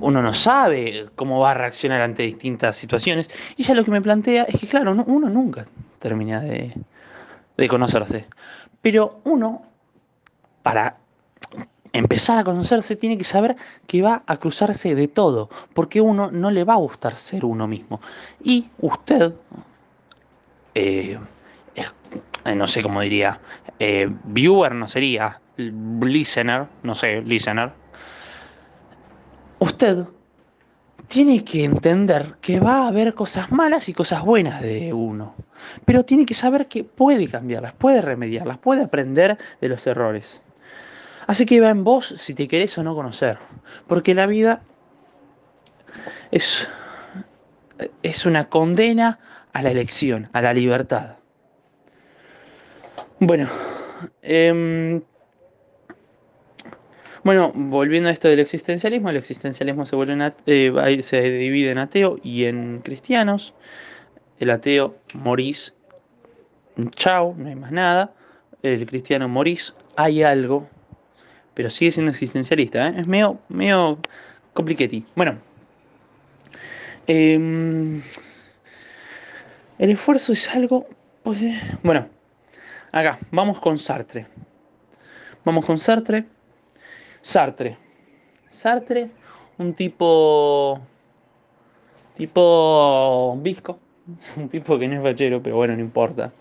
uno 0.00 0.22
no 0.22 0.34
sabe 0.34 1.06
cómo 1.14 1.38
va 1.38 1.52
a 1.52 1.54
reaccionar 1.54 2.00
ante 2.00 2.24
distintas 2.24 2.76
situaciones. 2.76 3.30
Y 3.56 3.62
ya 3.62 3.74
lo 3.74 3.84
que 3.84 3.92
me 3.92 4.02
plantea 4.02 4.42
es 4.42 4.58
que, 4.58 4.66
claro, 4.66 4.90
uno 4.92 5.30
nunca 5.30 5.66
termina 6.00 6.40
de, 6.40 6.74
de 7.56 7.68
conocerse. 7.68 8.26
Pero 8.82 9.20
uno, 9.24 9.62
para 10.64 10.96
empezar 11.92 12.38
a 12.38 12.44
conocerse, 12.44 12.96
tiene 12.96 13.18
que 13.18 13.24
saber 13.24 13.56
que 13.86 14.02
va 14.02 14.22
a 14.26 14.36
cruzarse 14.36 14.94
de 14.94 15.08
todo, 15.08 15.48
porque 15.74 16.00
uno 16.00 16.30
no 16.30 16.50
le 16.50 16.64
va 16.64 16.74
a 16.74 16.78
gustar 16.78 17.16
ser 17.16 17.44
uno 17.44 17.66
mismo. 17.66 18.00
Y 18.42 18.68
usted, 18.78 19.32
eh, 20.74 21.18
no 22.54 22.66
sé 22.66 22.82
cómo 22.82 23.00
diría, 23.00 23.40
eh, 23.78 24.08
viewer 24.24 24.74
no 24.74 24.88
sería, 24.88 25.40
listener, 25.56 26.66
no 26.82 26.94
sé, 26.94 27.20
listener. 27.22 27.70
Usted 29.58 30.06
tiene 31.08 31.44
que 31.44 31.64
entender 31.64 32.36
que 32.40 32.60
va 32.60 32.84
a 32.84 32.88
haber 32.88 33.14
cosas 33.14 33.50
malas 33.50 33.88
y 33.88 33.92
cosas 33.92 34.22
buenas 34.22 34.62
de 34.62 34.92
uno, 34.92 35.34
pero 35.84 36.04
tiene 36.04 36.24
que 36.24 36.34
saber 36.34 36.66
que 36.68 36.84
puede 36.84 37.26
cambiarlas, 37.28 37.72
puede 37.72 38.00
remediarlas, 38.00 38.58
puede 38.58 38.84
aprender 38.84 39.36
de 39.60 39.68
los 39.68 39.86
errores. 39.86 40.42
Así 41.30 41.46
que 41.46 41.60
va 41.60 41.70
en 41.70 41.84
vos 41.84 42.06
si 42.08 42.34
te 42.34 42.48
querés 42.48 42.76
o 42.76 42.82
no 42.82 42.96
conocer, 42.96 43.38
porque 43.86 44.16
la 44.16 44.26
vida 44.26 44.62
es, 46.32 46.66
es 48.02 48.26
una 48.26 48.48
condena 48.48 49.20
a 49.52 49.62
la 49.62 49.70
elección, 49.70 50.28
a 50.32 50.42
la 50.42 50.52
libertad. 50.52 51.18
Bueno, 53.20 53.48
em, 54.22 55.02
bueno, 57.22 57.52
volviendo 57.54 58.08
a 58.08 58.12
esto 58.12 58.26
del 58.26 58.40
existencialismo, 58.40 59.10
el 59.10 59.16
existencialismo 59.16 59.86
se, 59.86 59.96
eh, 60.46 61.02
se 61.04 61.20
divide 61.20 61.70
en 61.70 61.78
ateo 61.78 62.18
y 62.24 62.46
en 62.46 62.80
cristianos. 62.80 63.54
El 64.40 64.50
ateo 64.50 64.96
morís, 65.14 65.74
chao, 66.96 67.36
no 67.38 67.48
hay 67.48 67.54
más 67.54 67.70
nada. 67.70 68.14
El 68.64 68.84
cristiano 68.84 69.28
morís, 69.28 69.76
hay 69.94 70.24
algo, 70.24 70.68
pero 71.60 71.68
sigue 71.68 71.90
siendo 71.90 72.10
existencialista. 72.10 72.88
¿eh? 72.88 72.94
Es 73.00 73.06
medio, 73.06 73.38
medio 73.50 73.98
compliquetti. 74.54 75.04
Bueno, 75.14 75.36
em, 77.06 78.00
el 79.78 79.90
esfuerzo 79.90 80.32
es 80.32 80.48
algo, 80.54 80.88
pues, 81.22 81.38
bueno. 81.82 82.08
Acá, 82.92 83.18
vamos 83.30 83.60
con 83.60 83.76
Sartre. 83.76 84.26
Vamos 85.44 85.66
con 85.66 85.76
Sartre. 85.76 86.24
Sartre. 87.20 87.76
Sartre, 88.48 89.10
un 89.58 89.74
tipo. 89.74 90.80
Tipo. 92.16 93.38
Visco. 93.42 93.78
Un 94.38 94.48
tipo 94.48 94.78
que 94.78 94.88
no 94.88 94.96
es 94.96 95.02
fachero, 95.02 95.42
pero 95.42 95.56
bueno, 95.56 95.74
no 95.74 95.82
importa. 95.82 96.32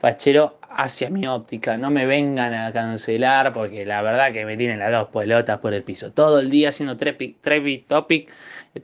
Fachero 0.00 0.57
hacia 0.78 1.10
mi 1.10 1.26
óptica. 1.26 1.76
No 1.76 1.90
me 1.90 2.06
vengan 2.06 2.54
a 2.54 2.72
cancelar 2.72 3.52
porque 3.52 3.84
la 3.84 4.00
verdad 4.00 4.32
que 4.32 4.44
me 4.44 4.56
tienen 4.56 4.78
las 4.78 4.92
dos 4.92 5.08
pelotas 5.08 5.58
por 5.58 5.74
el 5.74 5.82
piso. 5.82 6.12
Todo 6.12 6.38
el 6.38 6.50
día 6.50 6.68
haciendo 6.68 6.96
trending 6.96 7.84
topic, 7.84 8.30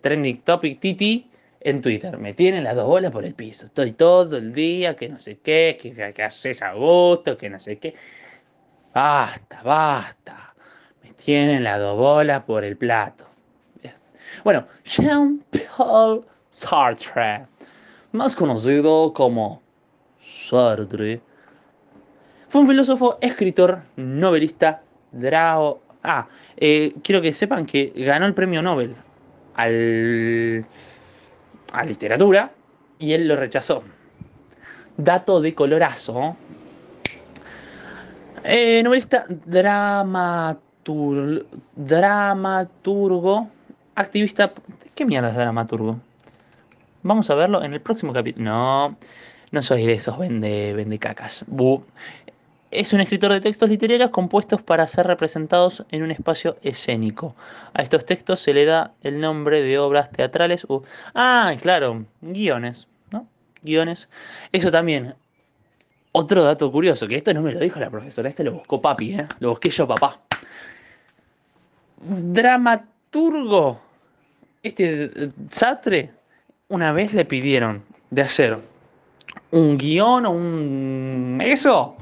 trending 0.00 0.42
topic, 0.42 0.80
titi 0.80 1.30
en 1.60 1.80
Twitter. 1.80 2.18
Me 2.18 2.34
tienen 2.34 2.64
las 2.64 2.74
dos 2.74 2.88
bolas 2.88 3.12
por 3.12 3.24
el 3.24 3.34
piso. 3.34 3.66
Estoy 3.66 3.92
todo 3.92 4.36
el 4.36 4.52
día, 4.52 4.96
que 4.96 5.08
no 5.08 5.20
sé 5.20 5.38
qué, 5.38 5.78
que, 5.80 6.22
haces 6.24 6.62
a 6.62 6.72
gusto, 6.72 7.38
que 7.38 7.48
no 7.48 7.60
sé 7.60 7.78
qué. 7.78 7.94
Basta, 8.92 9.62
basta. 9.62 10.54
Me 11.00 11.12
tienen 11.12 11.62
las 11.62 11.78
dos 11.78 11.96
bolas 11.96 12.42
por 12.42 12.64
el 12.64 12.76
plato. 12.76 13.24
Bueno, 14.42 14.66
Jean-Paul 14.84 16.26
Sartre, 16.50 17.46
más 18.10 18.34
conocido 18.34 19.12
como 19.12 19.62
Sartre, 20.18 21.20
fue 22.54 22.60
un 22.60 22.68
filósofo, 22.68 23.18
escritor, 23.20 23.82
novelista, 23.96 24.80
drago. 25.10 25.82
Ah, 26.04 26.28
eh, 26.56 26.94
quiero 27.02 27.20
que 27.20 27.32
sepan 27.32 27.66
que 27.66 27.92
ganó 27.96 28.26
el 28.26 28.34
premio 28.34 28.62
Nobel 28.62 28.94
al 29.56 30.64
a 31.72 31.84
literatura 31.84 32.52
y 33.00 33.12
él 33.12 33.26
lo 33.26 33.34
rechazó. 33.34 33.82
Dato 34.96 35.40
de 35.40 35.52
colorazo. 35.52 36.36
Eh, 38.44 38.82
novelista, 38.84 39.26
dramaturgo, 41.74 43.48
activista. 43.96 44.52
¿Qué 44.94 45.04
mierda 45.04 45.30
es 45.30 45.34
dramaturgo? 45.34 45.98
Vamos 47.02 47.28
a 47.30 47.34
verlo 47.34 47.64
en 47.64 47.74
el 47.74 47.80
próximo 47.80 48.12
capítulo. 48.12 48.44
No, 48.44 48.96
no 49.54 49.62
soy 49.62 49.86
de 49.86 49.92
esos 49.92 50.18
vende, 50.18 50.74
vende 50.74 50.98
cacas 50.98 51.44
es 52.74 52.92
un 52.92 53.00
escritor 53.00 53.32
de 53.32 53.40
textos 53.40 53.68
literarios 53.68 54.10
compuestos 54.10 54.60
para 54.60 54.86
ser 54.86 55.06
representados 55.06 55.84
en 55.90 56.02
un 56.02 56.10
espacio 56.10 56.56
escénico. 56.62 57.34
A 57.72 57.82
estos 57.82 58.04
textos 58.04 58.40
se 58.40 58.52
le 58.52 58.64
da 58.64 58.92
el 59.02 59.20
nombre 59.20 59.62
de 59.62 59.78
obras 59.78 60.10
teatrales 60.10 60.66
o... 60.68 60.82
Ah, 61.14 61.54
claro, 61.60 62.04
guiones, 62.20 62.86
¿no? 63.10 63.26
Guiones. 63.62 64.08
Eso 64.52 64.70
también. 64.70 65.14
Otro 66.12 66.42
dato 66.42 66.70
curioso, 66.70 67.08
que 67.08 67.16
esto 67.16 67.32
no 67.32 67.42
me 67.42 67.52
lo 67.52 67.60
dijo 67.60 67.80
la 67.80 67.90
profesora, 67.90 68.28
este 68.28 68.44
lo 68.44 68.52
buscó 68.52 68.80
papi, 68.80 69.14
¿eh? 69.14 69.26
Lo 69.40 69.50
busqué 69.50 69.70
yo, 69.70 69.86
papá. 69.86 70.20
Dramaturgo. 71.98 73.80
Este 74.62 75.04
eh, 75.04 75.30
Sartre, 75.50 76.10
una 76.68 76.92
vez 76.92 77.14
le 77.14 77.24
pidieron 77.24 77.82
de 78.10 78.22
hacer 78.22 78.58
un 79.50 79.76
guion 79.76 80.26
o 80.26 80.30
un... 80.30 81.40
Eso 81.42 81.96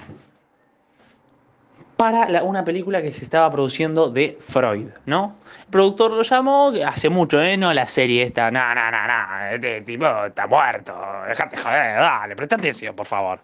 para 2.02 2.42
una 2.42 2.64
película 2.64 3.00
que 3.00 3.12
se 3.12 3.22
estaba 3.22 3.48
produciendo 3.48 4.10
de 4.10 4.36
Freud, 4.40 4.88
¿no? 5.06 5.36
El 5.60 5.70
productor 5.70 6.10
lo 6.10 6.22
llamó 6.22 6.72
hace 6.84 7.08
mucho, 7.08 7.40
¿eh? 7.40 7.56
No 7.56 7.72
la 7.72 7.86
serie 7.86 8.24
esta, 8.24 8.50
no, 8.50 8.74
no, 8.74 8.90
no, 8.90 9.06
no, 9.06 9.46
este 9.52 9.82
tipo 9.82 10.06
está 10.24 10.48
muerto, 10.48 10.92
dejate 11.28 11.56
joder, 11.58 11.94
dale, 12.00 12.34
presta 12.34 12.56
atención, 12.56 12.96
por 12.96 13.06
favor. 13.06 13.38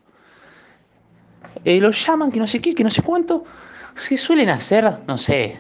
Eh, 1.64 1.78
lo 1.80 1.92
llaman, 1.92 2.32
que 2.32 2.40
no 2.40 2.48
sé 2.48 2.60
qué, 2.60 2.74
que 2.74 2.82
no 2.82 2.90
sé 2.90 3.00
cuánto, 3.00 3.44
se 3.94 4.16
suelen 4.16 4.50
hacer, 4.50 4.92
no 5.06 5.16
sé, 5.16 5.56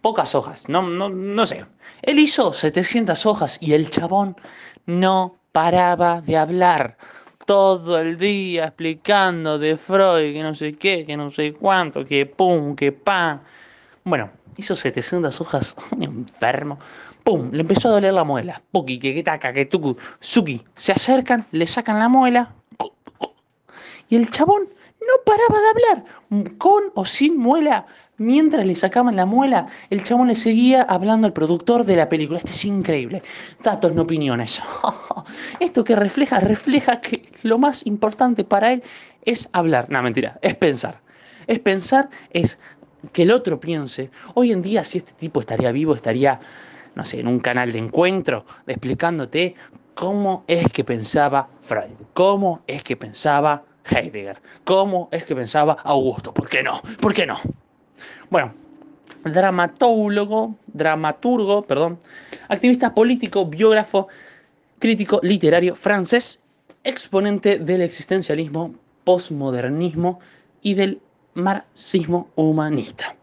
pocas 0.00 0.34
hojas, 0.34 0.70
no, 0.70 0.80
no, 0.80 1.10
no 1.10 1.44
sé. 1.44 1.66
Él 2.00 2.18
hizo 2.18 2.54
700 2.54 3.26
hojas 3.26 3.58
y 3.60 3.74
el 3.74 3.90
chabón 3.90 4.34
no 4.86 5.36
paraba 5.52 6.22
de 6.22 6.38
hablar 6.38 6.96
todo 7.46 7.98
el 7.98 8.18
día 8.18 8.66
explicando 8.66 9.58
de 9.58 9.76
Freud, 9.78 10.32
que 10.34 10.42
no 10.42 10.54
sé 10.54 10.74
qué, 10.74 11.06
que 11.06 11.16
no 11.16 11.30
sé 11.30 11.54
cuánto, 11.54 12.04
que 12.04 12.26
pum, 12.26 12.74
que 12.74 12.92
pan. 12.92 13.40
Bueno, 14.04 14.30
hizo 14.56 14.76
700 14.76 15.40
hojas, 15.40 15.76
un 15.92 16.02
enfermo. 16.02 16.78
Pum, 17.24 17.50
le 17.52 17.62
empezó 17.62 17.88
a 17.88 17.92
doler 17.92 18.12
la 18.12 18.24
muela. 18.24 18.60
Puki, 18.70 18.98
que 18.98 19.22
taca, 19.22 19.52
que 19.52 19.64
tuku, 19.66 19.96
suki. 20.20 20.62
Se 20.74 20.92
acercan, 20.92 21.46
le 21.52 21.66
sacan 21.66 21.98
la 21.98 22.08
muela. 22.08 22.52
Y 24.08 24.16
el 24.16 24.30
chabón 24.30 24.68
no 25.00 25.22
paraba 25.24 25.60
de 25.60 25.68
hablar, 25.68 26.56
con 26.58 26.84
o 26.94 27.04
sin 27.04 27.38
muela. 27.38 27.86
Mientras 28.18 28.64
le 28.66 28.74
sacaban 28.74 29.14
la 29.14 29.26
muela, 29.26 29.66
el 29.90 30.02
chabón 30.02 30.28
le 30.28 30.36
seguía 30.36 30.82
hablando 30.82 31.26
al 31.26 31.34
productor 31.34 31.84
de 31.84 31.96
la 31.96 32.08
película. 32.08 32.38
Este 32.38 32.52
es 32.52 32.64
increíble. 32.64 33.22
Datos, 33.62 33.92
no 33.94 34.02
opiniones. 34.02 34.62
Esto 35.60 35.84
que 35.84 35.94
refleja, 35.94 36.40
refleja 36.40 37.00
que 37.02 37.30
lo 37.42 37.58
más 37.58 37.84
importante 37.86 38.42
para 38.42 38.72
él 38.72 38.82
es 39.22 39.50
hablar. 39.52 39.90
No, 39.90 40.02
mentira, 40.02 40.38
es 40.40 40.54
pensar. 40.54 41.00
Es 41.46 41.58
pensar, 41.60 42.08
es 42.30 42.58
que 43.12 43.22
el 43.22 43.30
otro 43.30 43.60
piense. 43.60 44.10
Hoy 44.32 44.50
en 44.50 44.62
día, 44.62 44.82
si 44.84 44.98
este 44.98 45.12
tipo 45.12 45.40
estaría 45.40 45.70
vivo, 45.70 45.94
estaría, 45.94 46.40
no 46.94 47.04
sé, 47.04 47.20
en 47.20 47.28
un 47.28 47.38
canal 47.38 47.70
de 47.70 47.78
encuentro, 47.78 48.46
explicándote 48.66 49.54
cómo 49.94 50.44
es 50.46 50.72
que 50.72 50.84
pensaba 50.84 51.48
Freud, 51.60 51.92
cómo 52.14 52.62
es 52.66 52.82
que 52.82 52.96
pensaba 52.96 53.64
Heidegger, 53.90 54.40
cómo 54.64 55.08
es 55.12 55.24
que 55.24 55.36
pensaba 55.36 55.74
Augusto. 55.84 56.32
¿Por 56.32 56.48
qué 56.48 56.62
no? 56.62 56.80
¿Por 57.00 57.12
qué 57.12 57.26
no? 57.26 57.36
Bueno, 58.28 58.52
dramatólogo, 59.24 60.56
dramaturgo, 60.66 61.62
perdón, 61.62 61.98
activista 62.48 62.92
político, 62.92 63.46
biógrafo, 63.46 64.08
crítico 64.80 65.20
literario 65.22 65.76
francés, 65.76 66.40
exponente 66.82 67.58
del 67.58 67.82
existencialismo, 67.82 68.74
posmodernismo 69.04 70.18
y 70.60 70.74
del 70.74 71.00
marxismo 71.34 72.30
humanista. 72.34 73.14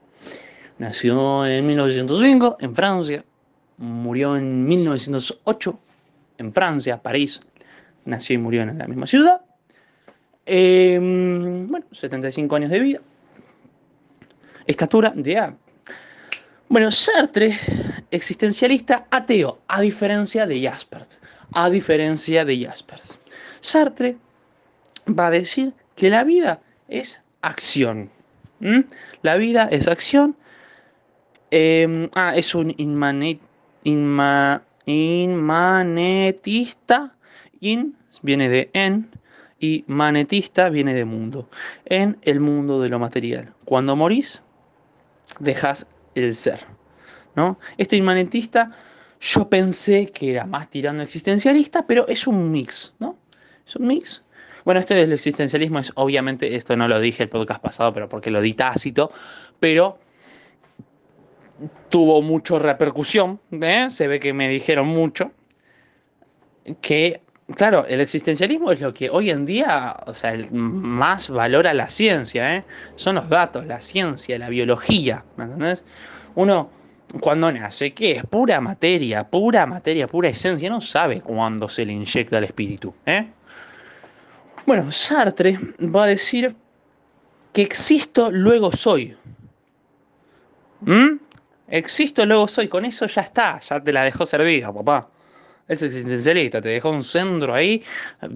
Nació 0.77 1.45
en 1.45 1.65
1905 1.65 2.57
en 2.61 2.75
Francia, 2.75 3.25
murió 3.77 4.37
en 4.37 4.65
1908 4.65 5.79
en 6.37 6.51
Francia, 6.51 7.01
París. 7.01 7.41
Nació 8.05 8.35
y 8.35 8.37
murió 8.37 8.61
en 8.61 8.77
la 8.77 8.87
misma 8.87 9.05
ciudad. 9.05 9.41
Eh, 10.45 10.97
bueno, 11.69 11.85
75 11.91 12.55
años 12.55 12.69
de 12.69 12.79
vida 12.79 13.01
estatura 14.67 15.13
de 15.15 15.37
A. 15.37 15.55
Bueno, 16.69 16.91
Sartre, 16.91 17.57
existencialista 18.11 19.05
ateo, 19.11 19.59
a 19.67 19.81
diferencia 19.81 20.47
de 20.47 20.61
Jaspers. 20.61 21.19
A 21.53 21.69
diferencia 21.69 22.45
de 22.45 22.65
Jaspers. 22.65 23.19
Sartre 23.61 24.17
va 25.07 25.27
a 25.27 25.31
decir 25.31 25.73
que 25.95 26.09
la 26.09 26.23
vida 26.23 26.61
es 26.87 27.21
acción. 27.41 28.09
La 29.21 29.35
vida 29.35 29.67
es 29.71 29.87
acción. 29.87 30.35
Em, 31.51 32.09
ah, 32.15 32.35
es 32.35 32.55
un 32.55 32.73
inmanetista. 33.83 34.59
In 37.59 37.95
viene 38.23 38.49
de 38.49 38.69
en 38.73 39.09
y 39.59 39.83
manetista 39.87 40.69
viene 40.69 40.93
de 40.93 41.05
mundo. 41.05 41.49
En 41.85 42.17
el 42.23 42.39
mundo 42.39 42.81
de 42.81 42.89
lo 42.89 42.99
material. 42.99 43.53
Cuando 43.65 43.95
morís, 43.95 44.41
dejas 45.39 45.87
el 46.15 46.33
ser. 46.33 46.59
¿no? 47.35 47.59
Este 47.77 47.95
inmanentista 47.95 48.71
yo 49.19 49.47
pensé 49.47 50.07
que 50.07 50.31
era 50.31 50.45
más 50.45 50.69
tirando 50.69 51.01
existencialista, 51.01 51.87
pero 51.87 52.07
es 52.07 52.27
un 52.27 52.51
mix, 52.51 52.93
¿no? 52.99 53.17
Es 53.65 53.75
un 53.77 53.87
mix. 53.87 54.21
Bueno, 54.65 54.79
esto 54.79 54.93
del 54.93 55.13
existencialismo 55.13 55.79
es 55.79 55.91
obviamente, 55.95 56.55
esto 56.55 56.75
no 56.75 56.87
lo 56.87 56.99
dije 56.99 57.23
el 57.23 57.29
podcast 57.29 57.61
pasado, 57.61 57.93
pero 57.93 58.09
porque 58.09 58.31
lo 58.31 58.41
di 58.41 58.53
tácito, 58.53 59.11
pero 59.59 59.97
tuvo 61.89 62.21
mucha 62.21 62.59
repercusión, 62.59 63.39
¿eh? 63.51 63.87
se 63.89 64.07
ve 64.07 64.19
que 64.19 64.33
me 64.33 64.49
dijeron 64.49 64.87
mucho, 64.87 65.31
que 66.81 67.21
claro, 67.55 67.85
el 67.87 68.01
existencialismo 68.01 68.71
es 68.71 68.81
lo 68.81 68.93
que 68.93 69.09
hoy 69.09 69.29
en 69.29 69.45
día, 69.45 69.95
o 70.05 70.13
sea, 70.13 70.35
más 70.51 71.29
valora 71.29 71.73
la 71.73 71.89
ciencia, 71.89 72.55
¿eh? 72.55 72.63
Son 72.95 73.15
los 73.15 73.29
datos, 73.29 73.65
la 73.65 73.81
ciencia, 73.81 74.37
la 74.39 74.49
biología, 74.49 75.23
¿me 75.37 75.45
entendés? 75.45 75.83
Uno, 76.35 76.69
cuando 77.19 77.51
nace, 77.51 77.93
¿qué 77.93 78.13
es? 78.13 78.25
Pura 78.25 78.59
materia, 78.61 79.23
pura 79.23 79.65
materia, 79.65 80.07
pura 80.07 80.29
esencia, 80.29 80.69
no 80.69 80.81
sabe 80.81 81.21
cuándo 81.21 81.69
se 81.69 81.85
le 81.85 81.93
inyecta 81.93 82.37
el 82.37 82.45
espíritu, 82.45 82.93
¿eh? 83.05 83.27
Bueno, 84.65 84.91
Sartre 84.91 85.59
va 85.79 86.05
a 86.05 86.07
decir 86.07 86.55
que 87.51 87.61
existo, 87.61 88.31
luego 88.31 88.71
soy. 88.71 89.15
¿Mm? 90.81 91.17
Existo, 91.67 92.25
luego 92.25 92.47
soy. 92.47 92.69
Con 92.69 92.85
eso 92.85 93.05
ya 93.07 93.21
está, 93.21 93.59
ya 93.59 93.81
te 93.81 93.91
la 93.91 94.03
dejó 94.05 94.25
servida, 94.25 94.71
papá 94.71 95.09
es 95.67 95.81
existencialista, 95.81 96.61
te 96.61 96.69
dejó 96.69 96.89
un 96.89 97.03
centro 97.03 97.53
ahí, 97.53 97.83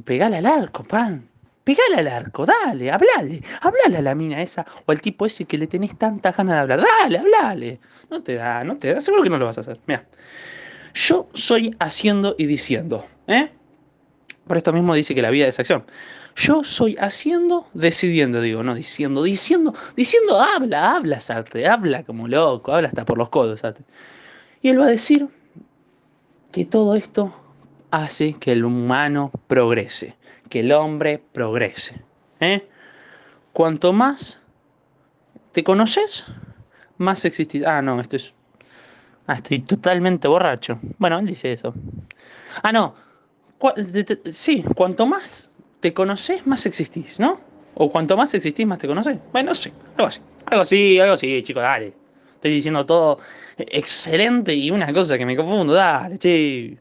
pegale 0.04 0.38
al 0.38 0.46
arco, 0.46 0.84
pan. 0.84 1.28
Pegale 1.64 1.98
al 1.98 2.08
arco, 2.08 2.46
dale, 2.46 2.90
hablale, 2.90 3.42
hablale 3.60 3.98
a 3.98 4.02
la 4.02 4.16
mina 4.16 4.42
esa 4.42 4.66
o 4.86 4.92
al 4.92 5.02
tipo 5.02 5.26
ese 5.26 5.44
que 5.44 5.58
le 5.58 5.68
tenés 5.68 5.98
tanta 5.98 6.32
ganas 6.32 6.56
de 6.56 6.62
hablar, 6.62 6.82
dale, 7.02 7.18
hablale. 7.18 7.80
No 8.10 8.24
te 8.24 8.36
da, 8.36 8.64
no 8.64 8.78
te 8.78 8.94
da, 8.94 9.02
seguro 9.02 9.24
que 9.24 9.30
no 9.30 9.38
lo 9.38 9.48
vas 9.48 9.58
a 9.58 9.62
hacer. 9.62 9.78
Mira, 9.86 10.06
yo 10.94 11.28
soy 11.34 11.76
haciendo 11.80 12.36
y 12.38 12.46
diciendo, 12.46 13.06
¿eh? 13.28 13.50
Por 14.48 14.56
esto 14.56 14.72
mismo 14.72 14.94
dice 14.94 15.14
que 15.14 15.22
la 15.22 15.30
vida 15.30 15.46
es 15.48 15.60
acción. 15.60 15.84
Yo 16.38 16.64
soy 16.64 16.96
haciendo, 17.02 17.68
decidiendo, 17.74 18.40
digo, 18.40 18.64
no 18.64 18.74
diciendo, 18.74 19.24
diciendo, 19.24 19.74
diciendo, 19.98 20.40
habla, 20.40 20.96
habla, 20.96 21.20
Sartre, 21.20 21.68
habla 21.68 22.04
como 22.04 22.30
loco, 22.30 22.74
habla 22.74 22.88
hasta 22.88 23.04
por 23.04 23.18
los 23.18 23.30
codos, 23.30 23.60
Sartre. 23.60 23.84
Y 24.62 24.70
él 24.70 24.80
va 24.80 24.86
a 24.86 24.90
decir, 24.90 25.28
que 26.52 26.66
todo 26.66 26.96
esto 26.96 27.34
hace 27.92 28.34
que 28.34 28.52
el 28.52 28.66
humano 28.66 29.32
progrese, 29.48 30.16
que 30.50 30.62
el 30.62 30.72
hombre 30.72 31.22
progrese. 31.32 32.02
¿eh? 32.40 32.68
Cuanto 33.54 33.94
más 33.94 34.42
te 35.52 35.64
conoces, 35.64 36.26
más 36.98 37.26
existís. 37.26 37.66
Ah, 37.66 37.82
no, 37.82 38.00
esto 38.00 38.16
es. 38.16 38.34
Ah, 39.28 39.36
estoy 39.36 39.60
totalmente 39.60 40.28
borracho. 40.28 40.80
Bueno, 40.98 41.20
él 41.20 41.26
dice 41.26 41.52
eso. 41.52 41.74
Ah, 42.64 42.72
no. 42.72 42.96
Sí, 44.32 44.64
cuanto 44.76 45.06
más 45.08 45.54
te 45.80 45.94
conoces, 45.94 46.46
más 46.46 46.66
existís, 46.66 47.20
¿no? 47.20 47.40
O 47.74 47.92
cuanto 47.92 48.16
más 48.16 48.34
existís, 48.34 48.66
más 48.66 48.78
te 48.80 48.88
conoces. 48.88 49.18
Bueno, 49.32 49.54
sí, 49.54 49.72
algo 49.96 50.08
así. 50.08 50.20
Algo 50.46 50.62
así, 50.62 51.00
algo 51.00 51.14
así, 51.14 51.42
chicos, 51.44 51.64
dale. 51.64 51.94
Estoy 52.38 52.52
diciendo 52.52 52.86
todo 52.86 53.18
excelente 53.58 54.54
y 54.54 54.70
una 54.70 54.94
cosa 54.94 55.18
que 55.18 55.26
me 55.26 55.36
confundo, 55.36 55.74
dale, 55.74 56.20
che. 56.20 56.78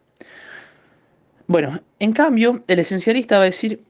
Bueno, 1.46 1.80
en 1.98 2.12
cambio, 2.12 2.62
el 2.66 2.78
esencialista 2.78 3.38
va 3.38 3.44
a 3.44 3.46
decir 3.46 3.82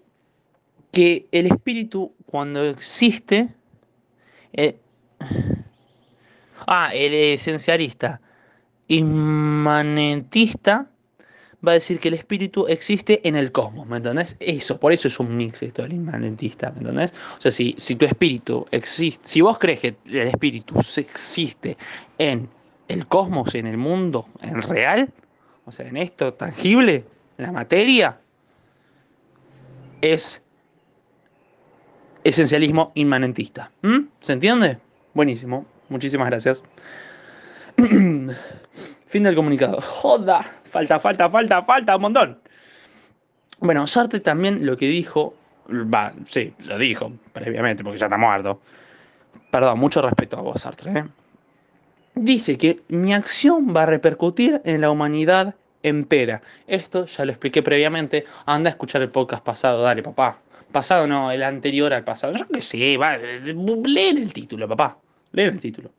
que 0.93 1.27
el 1.33 1.47
espíritu 1.47 2.13
cuando 2.25 2.65
existe... 2.65 3.49
Eh, 4.53 4.77
ah, 6.69 6.91
el 6.95 7.13
esencialista 7.13 8.21
inmanentista 8.87 10.89
va 11.67 11.73
a 11.73 11.75
decir 11.75 11.99
que 11.99 12.09
el 12.09 12.15
espíritu 12.15 12.67
existe 12.69 13.27
en 13.27 13.37
el 13.37 13.53
cosmos, 13.53 13.87
¿me 13.87 13.99
entendés? 13.99 14.37
Eso, 14.41 14.79
por 14.79 14.93
eso 14.93 15.09
es 15.09 15.19
un 15.19 15.37
mix 15.37 15.63
esto 15.63 15.83
del 15.83 15.95
inmanentista, 15.95 16.71
¿me 16.71 16.81
entendés? 16.81 17.15
O 17.39 17.41
sea, 17.41 17.51
si, 17.51 17.75
si 17.79 17.97
tu 17.97 18.05
espíritu 18.05 18.67
existe, 18.71 19.27
si 19.27 19.41
vos 19.41 19.59
crees 19.59 19.81
que 19.81 19.97
el 20.07 20.29
espíritu 20.29 20.75
existe 20.97 21.77
en 22.19 22.49
el 22.89 23.07
cosmos, 23.07 23.55
en 23.55 23.67
el 23.67 23.77
mundo, 23.77 24.29
en 24.43 24.63
real, 24.63 25.11
o 25.65 25.73
sea, 25.73 25.87
en 25.87 25.97
esto 25.97 26.35
tangible, 26.35 27.05
la 27.37 27.53
materia, 27.53 28.19
es 30.01 30.43
esencialismo 32.25 32.93
inmanentista. 32.95 33.71
¿Se 34.21 34.33
entiende? 34.33 34.79
Buenísimo. 35.15 35.67
Muchísimas 35.89 36.29
gracias. 36.29 36.63
fin 37.77 39.23
del 39.23 39.35
comunicado. 39.35 39.81
Joda. 39.81 40.41
Falta, 40.77 41.01
falta, 41.01 41.31
falta, 41.31 41.63
falta 41.63 41.97
un 41.97 42.03
montón. 42.03 42.39
Bueno, 43.61 43.87
Sartre 43.87 44.21
también 44.21 44.67
lo 44.67 44.77
que 44.77 44.87
dijo, 44.89 45.35
va, 45.71 46.13
sí, 46.29 46.53
lo 46.67 46.77
dijo 46.77 47.11
previamente 47.33 47.83
porque 47.83 47.99
ya 47.99 48.05
está 48.05 48.19
muerto, 48.19 48.61
perdón, 49.51 49.79
mucho 49.79 50.03
respeto 50.03 50.37
a 50.37 50.43
vos, 50.43 50.61
Sartre, 50.61 50.99
¿eh? 50.99 51.05
dice 52.15 52.59
que 52.59 52.83
mi 52.89 53.15
acción 53.15 53.75
va 53.75 53.85
a 53.85 53.87
repercutir 53.87 54.61
en 54.67 54.83
la 54.83 54.91
humanidad 54.91 55.55
entera. 55.83 56.43
Esto 56.67 57.07
ya 57.07 57.25
lo 57.25 57.33
expliqué 57.33 57.63
previamente. 57.63 58.27
Anda 58.45 58.69
a 58.69 58.73
escuchar 58.73 59.01
el 59.01 59.09
podcast 59.09 59.43
pasado, 59.43 59.81
dale, 59.81 60.03
papá. 60.03 60.41
Pasado 60.73 61.07
no, 61.07 61.33
el 61.33 61.43
anterior 61.43 61.95
al 61.95 62.05
pasado. 62.05 62.35
Yo 62.37 62.47
qué 62.49 62.61
sé, 62.61 62.99
va, 62.99 63.17
leen 63.17 64.19
el 64.19 64.31
título, 64.35 64.69
papá. 64.69 64.99
Leen 65.33 65.55
el 65.55 65.61
título. 65.61 65.91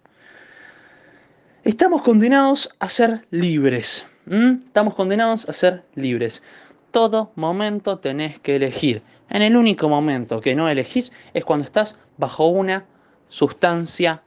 Estamos 1.64 2.04
condenados 2.04 2.70
a 2.78 2.88
ser 2.90 3.26
libres. 3.32 4.08
Estamos 4.30 4.94
condenados 4.94 5.48
a 5.48 5.54
ser 5.54 5.84
libres. 5.96 6.44
Todo 6.92 7.32
momento 7.36 8.00
tenés 8.00 8.40
que 8.40 8.56
elegir. 8.56 9.02
En 9.30 9.42
el 9.42 9.56
único 9.56 9.90
momento 9.90 10.42
que 10.42 10.56
no 10.56 10.70
elegís 10.70 11.12
es 11.34 11.44
cuando 11.46 11.66
estás 11.66 11.98
bajo 12.18 12.48
una 12.48 12.86
sustancia 13.30 14.24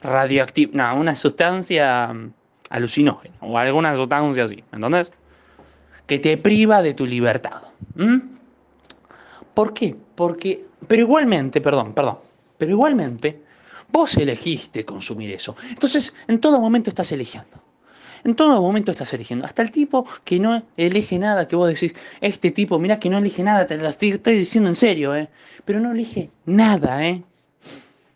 radioactiva, 0.00 0.94
una 0.94 1.16
sustancia 1.16 2.12
mm, 2.12 2.32
alucinógena 2.70 3.34
o 3.40 3.58
alguna 3.58 3.94
sustancia 3.94 4.44
así, 4.44 4.62
¿entendés? 4.72 5.10
Que 6.06 6.18
te 6.18 6.36
priva 6.36 6.82
de 6.82 6.94
tu 6.94 7.06
libertad. 7.06 7.62
¿Por 9.54 9.74
qué? 9.74 9.96
Porque, 10.14 10.64
pero 10.86 11.02
igualmente, 11.02 11.60
perdón, 11.60 11.94
perdón, 11.94 12.18
pero 12.58 12.70
igualmente 12.70 13.42
Vos 13.92 14.16
elegiste 14.16 14.86
consumir 14.86 15.30
eso. 15.32 15.54
Entonces, 15.68 16.16
en 16.26 16.40
todo 16.40 16.58
momento 16.58 16.88
estás 16.88 17.12
eligiendo. 17.12 17.61
En 18.24 18.36
todo 18.36 18.62
momento 18.62 18.92
estás 18.92 19.12
eligiendo. 19.14 19.44
Hasta 19.44 19.62
el 19.62 19.72
tipo 19.72 20.06
que 20.24 20.38
no 20.38 20.62
elige 20.76 21.18
nada, 21.18 21.48
que 21.48 21.56
vos 21.56 21.68
decís, 21.68 21.94
este 22.20 22.50
tipo, 22.50 22.78
mira 22.78 22.98
que 23.00 23.10
no 23.10 23.18
elige 23.18 23.42
nada, 23.42 23.66
te 23.66 23.76
lo 23.78 23.88
estoy, 23.88 24.12
diciendo 24.12 24.68
en 24.68 24.76
serio, 24.76 25.14
¿eh? 25.16 25.28
Pero 25.64 25.80
no 25.80 25.92
elige 25.92 26.30
nada, 26.46 27.06
¿eh? 27.06 27.22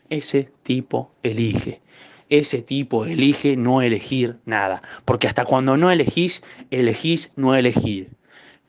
Ese 0.08 0.50
tipo 0.62 1.10
elige. 1.24 1.80
Ese 2.28 2.62
tipo 2.62 3.04
elige 3.04 3.56
no 3.56 3.82
elegir 3.82 4.36
nada. 4.44 4.82
Porque 5.04 5.26
hasta 5.26 5.44
cuando 5.44 5.76
no 5.76 5.90
elegís, 5.90 6.42
elegís 6.70 7.32
no 7.34 7.56
elegir. 7.56 8.10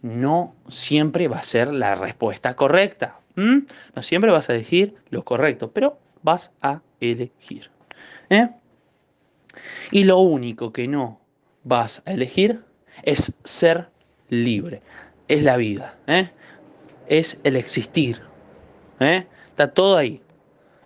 No 0.02 0.56
siempre 0.70 1.28
va 1.28 1.38
a 1.38 1.44
ser 1.44 1.68
la 1.68 1.96
respuesta 1.96 2.56
correcta. 2.56 3.20
No 3.36 4.02
siempre 4.02 4.32
vas 4.32 4.50
a 4.50 4.56
elegir 4.56 4.96
lo 5.12 5.24
correcto, 5.24 5.72
pero 5.72 6.00
vas 6.24 6.52
a 6.62 6.82
elegir. 7.00 7.70
¿eh? 8.32 8.50
Y 9.92 10.04
lo 10.06 10.18
único 10.18 10.74
que 10.74 10.88
no 10.88 11.20
vas 11.68 12.02
a 12.06 12.14
elegir 12.14 12.62
es 13.04 13.38
ser 13.44 13.90
libre. 14.30 14.82
Es 15.28 15.44
la 15.44 15.58
vida. 15.58 15.98
¿eh? 16.08 16.30
Es 17.08 17.40
el 17.44 17.56
existir. 17.56 18.22
¿eh? 19.00 19.26
Está 19.50 19.72
todo 19.74 19.98
ahí. 19.98 20.22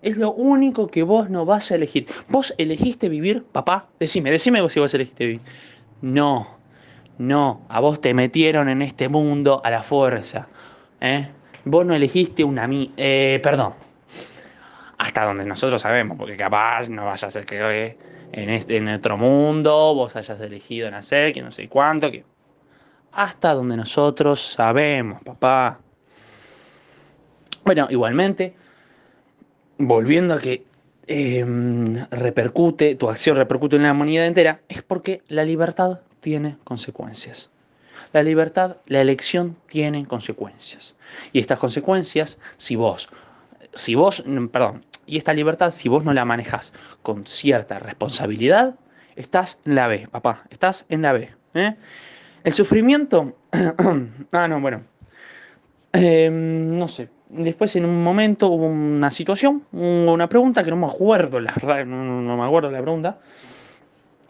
Es 0.01 0.17
lo 0.17 0.31
único 0.31 0.87
que 0.87 1.03
vos 1.03 1.29
no 1.29 1.45
vas 1.45 1.71
a 1.71 1.75
elegir. 1.75 2.07
¿Vos 2.27 2.55
elegiste 2.57 3.07
vivir, 3.07 3.43
papá? 3.43 3.87
Decime, 3.99 4.31
decime 4.31 4.61
vos 4.61 4.73
si 4.73 4.79
vos 4.79 4.93
elegiste 4.93 5.25
vivir. 5.27 5.41
No, 6.01 6.57
no, 7.19 7.61
a 7.69 7.79
vos 7.79 8.01
te 8.01 8.15
metieron 8.15 8.67
en 8.67 8.81
este 8.81 9.09
mundo 9.09 9.61
a 9.63 9.69
la 9.69 9.83
fuerza. 9.83 10.47
Vos 11.65 11.85
no 11.85 11.93
elegiste 11.93 12.43
una... 12.43 12.67
Eh, 12.97 13.39
perdón, 13.43 13.73
hasta 15.01 15.25
donde 15.25 15.45
nosotros 15.45 15.81
sabemos, 15.81 16.15
porque 16.15 16.37
capaz 16.37 16.87
no 16.87 17.05
vaya 17.05 17.27
a 17.27 17.31
ser 17.31 17.43
que 17.43 17.97
en, 18.33 18.49
este, 18.51 18.77
en 18.77 18.87
otro 18.87 19.17
mundo 19.17 19.95
vos 19.95 20.15
hayas 20.15 20.39
elegido 20.41 20.91
nacer, 20.91 21.33
que 21.33 21.41
no 21.41 21.51
sé 21.51 21.67
cuánto, 21.67 22.11
que... 22.11 22.23
Hasta 23.13 23.55
donde 23.55 23.75
nosotros 23.75 24.39
sabemos, 24.39 25.23
papá. 25.23 25.79
Bueno, 27.65 27.87
igualmente, 27.89 28.53
volviendo 29.79 30.35
a 30.35 30.39
que 30.39 30.65
em, 31.07 32.05
repercute, 32.11 32.93
tu 32.93 33.09
acción 33.09 33.37
repercute 33.37 33.77
en 33.77 33.83
la 33.83 33.93
humanidad 33.93 34.27
entera, 34.27 34.61
es 34.69 34.83
porque 34.83 35.23
la 35.29 35.43
libertad 35.43 36.01
tiene 36.19 36.57
consecuencias. 36.63 37.49
La 38.13 38.21
libertad, 38.21 38.77
la 38.85 39.01
elección 39.01 39.57
tiene 39.67 40.05
consecuencias. 40.05 40.93
Y 41.33 41.39
estas 41.39 41.57
consecuencias, 41.57 42.37
si 42.57 42.75
vos, 42.75 43.09
si 43.73 43.95
vos, 43.95 44.23
perdón, 44.51 44.83
y 45.11 45.17
esta 45.17 45.33
libertad, 45.33 45.71
si 45.71 45.89
vos 45.89 46.05
no 46.05 46.13
la 46.13 46.23
manejas 46.23 46.71
con 47.01 47.27
cierta 47.27 47.79
responsabilidad, 47.79 48.75
estás 49.17 49.59
en 49.65 49.75
la 49.75 49.87
B, 49.87 50.07
papá, 50.09 50.45
estás 50.49 50.85
en 50.87 51.01
la 51.01 51.11
B. 51.11 51.29
¿eh? 51.53 51.75
El 52.45 52.53
sufrimiento, 52.53 53.35
ah, 54.31 54.47
no, 54.47 54.61
bueno, 54.61 54.83
em, 55.91 56.77
no 56.77 56.87
sé, 56.87 57.09
después 57.27 57.75
en 57.75 57.83
un 57.83 58.01
momento 58.01 58.47
hubo 58.47 58.67
una 58.67 59.11
situación, 59.11 59.63
una 59.73 60.29
pregunta 60.29 60.63
que 60.63 60.69
no 60.69 60.77
me 60.77 60.87
acuerdo, 60.87 61.41
la 61.41 61.51
verdad, 61.55 61.85
no, 61.85 62.21
no 62.21 62.37
me 62.37 62.45
acuerdo 62.45 62.71
la 62.71 62.81
pregunta. 62.81 63.19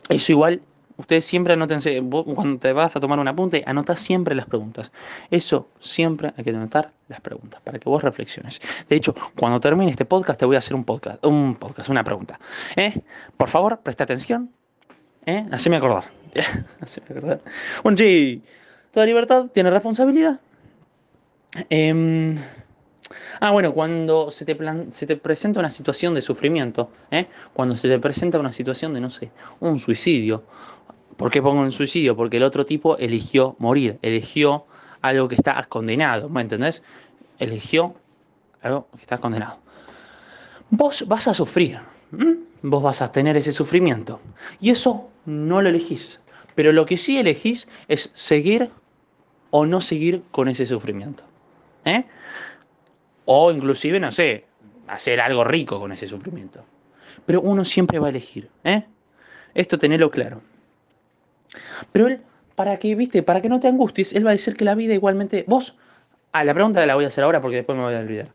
Eso 0.10 0.32
igual 0.32 0.62
Ustedes 1.02 1.26
siempre 1.26 1.54
anótense, 1.54 2.00
cuando 2.36 2.60
te 2.60 2.74
vas 2.74 2.96
a 2.96 3.00
tomar 3.00 3.18
un 3.18 3.28
apunte, 3.28 3.64
anota 3.66 3.96
siempre 3.96 4.36
las 4.36 4.46
preguntas. 4.46 4.92
Eso 5.32 5.68
siempre 5.80 6.32
hay 6.38 6.44
que 6.44 6.52
anotar 6.52 6.92
las 7.08 7.20
preguntas 7.22 7.60
para 7.62 7.80
que 7.80 7.90
vos 7.90 8.04
reflexiones. 8.04 8.62
De 8.88 8.96
hecho, 8.96 9.16
cuando 9.36 9.60
termine 9.60 9.90
este 9.90 10.06
podcast 10.06 10.40
te 10.40 10.46
voy 10.46 10.58
a 10.58 10.60
hacer 10.60 10.76
un 10.76 10.84
podcast, 10.84 11.26
un 11.26 11.56
podcast, 11.56 11.90
una 11.90 12.04
pregunta. 12.04 12.40
¿Eh? 12.76 13.02
Por 13.36 13.50
favor, 13.50 13.80
presta 13.80 14.04
atención. 14.04 14.52
¿Eh? 15.26 15.44
Haceme 15.52 15.78
acordar. 15.78 16.04
Haceme 16.82 17.08
acordar. 17.10 17.42
Bueno, 17.82 17.98
sí, 17.98 18.44
toda 18.92 19.08
libertad 19.08 19.48
tiene 19.52 19.72
responsabilidad. 19.72 20.40
Eh, 21.72 22.36
Ah, 23.40 23.52
bueno, 23.52 23.74
cuando 23.74 24.32
se 24.32 24.46
te, 24.46 24.58
se 24.90 25.08
te 25.08 25.16
presenta 25.16 25.60
una 25.60 25.72
situación 25.72 26.14
de 26.14 26.22
sufrimiento, 26.22 26.92
¿eh? 27.10 27.28
cuando 27.54 27.76
se 27.76 27.90
te 27.90 28.00
presenta 28.00 28.40
una 28.40 28.54
situación 28.54 28.94
de, 28.94 29.02
no 29.02 29.10
sé, 29.10 29.32
un 29.60 29.80
suicidio. 29.80 30.44
¿Por 31.18 31.32
qué 31.32 31.42
pongo 31.42 31.62
un 31.62 31.72
suicidio? 31.72 32.16
Porque 32.16 32.38
el 32.38 32.44
otro 32.44 32.66
tipo 32.66 32.98
eligió 32.98 33.56
morir, 33.60 33.98
eligió 34.02 34.66
algo 35.02 35.28
que 35.28 35.36
está 35.36 35.62
condenado, 35.64 36.30
¿me 36.30 36.42
entendés? 36.42 36.84
Eligió 37.40 37.96
algo 38.62 38.88
que 38.96 39.02
está 39.02 39.18
condenado. 39.18 39.60
Vos 40.70 41.06
vas 41.08 41.28
a 41.28 41.34
sufrir, 41.34 41.80
vos 42.62 42.84
vas 42.84 43.02
a 43.02 43.12
tener 43.12 43.36
ese 43.36 43.52
sufrimiento. 43.52 44.20
Y 44.60 44.70
eso 44.70 45.10
no 45.26 45.62
lo 45.62 45.70
elegís. 45.70 46.22
Pero 46.56 46.72
lo 46.72 46.86
que 46.86 46.98
sí 46.98 47.18
elegís 47.18 47.68
es 47.88 48.12
seguir 48.14 48.70
o 49.50 49.66
no 49.66 49.82
seguir 49.82 50.24
con 50.32 50.48
ese 50.48 50.66
sufrimiento. 50.66 51.24
¿Eh? 51.84 52.06
O 53.26 53.52
inclusive, 53.52 54.00
no 54.00 54.12
sé, 54.12 54.46
hacer 54.88 55.22
algo 55.22 55.44
rico 55.44 55.80
con 55.80 55.92
ese 55.92 56.08
sufrimiento. 56.08 56.64
Pero 57.26 57.42
uno 57.42 57.64
siempre 57.64 58.00
va 58.00 58.08
a 58.08 58.10
elegir, 58.10 58.50
¿eh? 58.64 58.84
Esto 59.54 59.78
tenerlo 59.78 60.10
claro. 60.10 60.42
Pero 61.92 62.08
él, 62.08 62.22
para 62.56 62.78
que, 62.78 62.96
viste, 62.96 63.24
para 63.24 63.42
que 63.42 63.50
no 63.50 63.60
te 63.60 63.68
angusties, 63.68 64.14
él 64.14 64.26
va 64.26 64.32
a 64.32 64.34
decir 64.34 64.56
que 64.56 64.66
la 64.66 64.76
vida 64.76 64.94
igualmente. 64.94 65.46
Vos, 65.48 65.78
ah, 66.32 66.44
la 66.44 66.54
pregunta 66.54 66.86
la 66.86 66.96
voy 66.96 67.06
a 67.06 67.10
hacer 67.10 67.24
ahora 67.24 67.42
porque 67.42 67.58
después 67.58 67.78
me 67.78 67.84
voy 67.84 67.96
a 67.96 68.00
olvidar. 68.00 68.30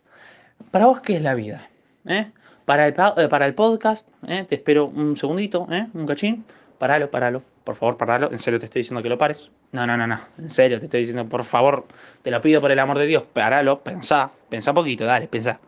Para 0.71 0.87
vos, 0.87 1.01
¿qué 1.01 1.15
es 1.15 1.23
la 1.23 1.35
vida? 1.35 1.61
¿Eh? 2.07 2.31
Para, 2.65 2.87
el, 2.87 2.95
eh, 3.17 3.29
para 3.29 3.47
el 3.47 3.55
podcast, 3.55 4.09
¿eh? 4.27 4.45
te 4.49 4.57
espero 4.57 4.87
un 4.87 5.17
segundito, 5.17 5.67
¿eh? 5.71 5.87
un 5.95 6.07
cachín. 6.07 6.45
Paralo, 6.79 7.11
paralo. 7.11 7.43
Por 7.67 7.75
favor, 7.75 7.97
paralo. 7.97 8.31
En 8.31 8.39
serio 8.39 8.61
te 8.61 8.67
estoy 8.67 8.79
diciendo 8.83 9.03
que 9.03 9.09
lo 9.09 9.19
pares. 9.19 9.51
No, 9.73 9.85
no, 9.89 9.97
no, 9.97 10.07
no. 10.07 10.21
En 10.39 10.51
serio 10.51 10.79
te 10.79 10.85
estoy 10.85 11.01
diciendo, 11.01 11.29
por 11.29 11.43
favor, 11.43 11.85
te 12.23 12.31
lo 12.31 12.41
pido 12.41 12.61
por 12.61 12.71
el 12.71 12.79
amor 12.79 12.97
de 12.97 13.07
Dios. 13.07 13.25
Paralo, 13.25 13.81
pensá. 13.81 14.31
Pensá 14.49 14.73
poquito, 14.73 15.05
dale, 15.05 15.27
pensá. 15.27 15.59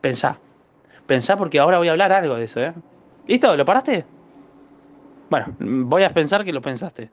Pensá. 0.00 0.38
Pensá 1.06 1.36
porque 1.36 1.58
ahora 1.58 1.76
voy 1.76 1.88
a 1.88 1.90
hablar 1.90 2.14
algo 2.14 2.36
de 2.36 2.44
eso, 2.44 2.60
¿eh? 2.60 2.72
¿Listo? 3.26 3.54
¿Lo 3.58 3.66
paraste? 3.66 4.06
Bueno, 5.28 5.54
voy 5.58 6.04
a 6.04 6.08
pensar 6.08 6.46
que 6.46 6.52
lo 6.54 6.62
pensaste. 6.62 7.10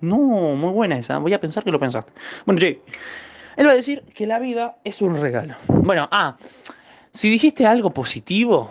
No, 0.00 0.16
muy 0.16 0.70
buena 0.70 0.96
esa. 0.96 1.18
Voy 1.18 1.34
a 1.34 1.40
pensar 1.40 1.64
que 1.64 1.72
lo 1.72 1.80
pensaste. 1.80 2.12
Bueno, 2.46 2.60
sí. 2.60 2.80
Él 3.56 3.66
va 3.66 3.72
a 3.72 3.76
decir 3.76 4.04
que 4.14 4.28
la 4.28 4.38
vida 4.38 4.76
es 4.84 5.02
un 5.02 5.20
regalo. 5.20 5.56
Bueno, 5.66 6.08
ah, 6.12 6.36
si 7.12 7.28
dijiste 7.28 7.66
algo 7.66 7.90
positivo, 7.90 8.70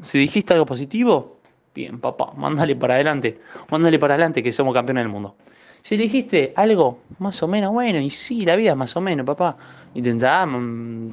si 0.00 0.18
dijiste 0.18 0.52
algo 0.52 0.66
positivo, 0.66 1.38
Bien, 1.74 1.98
papá, 2.00 2.32
mándale 2.36 2.76
para 2.76 2.94
adelante. 2.94 3.40
Mándale 3.70 3.98
para 3.98 4.14
adelante 4.14 4.42
que 4.42 4.52
somos 4.52 4.74
campeones 4.74 5.04
del 5.04 5.12
mundo. 5.12 5.36
Si 5.82 5.96
dijiste 5.96 6.52
algo 6.54 7.00
más 7.18 7.42
o 7.42 7.48
menos 7.48 7.72
bueno, 7.72 7.98
y 7.98 8.10
sí, 8.10 8.44
la 8.44 8.54
vida 8.54 8.70
es 8.70 8.76
más 8.76 8.94
o 8.96 9.00
menos, 9.00 9.26
papá, 9.26 9.56
intentá 9.94 10.46
mm, 10.46 11.12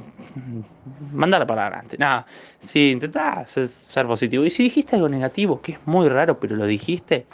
mandarla 1.12 1.46
para 1.46 1.66
adelante. 1.66 1.98
Nada, 1.98 2.24
sí, 2.60 2.90
intentá 2.90 3.44
ser 3.46 4.06
positivo. 4.06 4.44
Y 4.44 4.50
si 4.50 4.62
dijiste 4.62 4.94
algo 4.94 5.08
negativo, 5.08 5.60
que 5.60 5.72
es 5.72 5.78
muy 5.86 6.08
raro, 6.08 6.38
pero 6.38 6.54
lo 6.54 6.66
dijiste, 6.66 7.26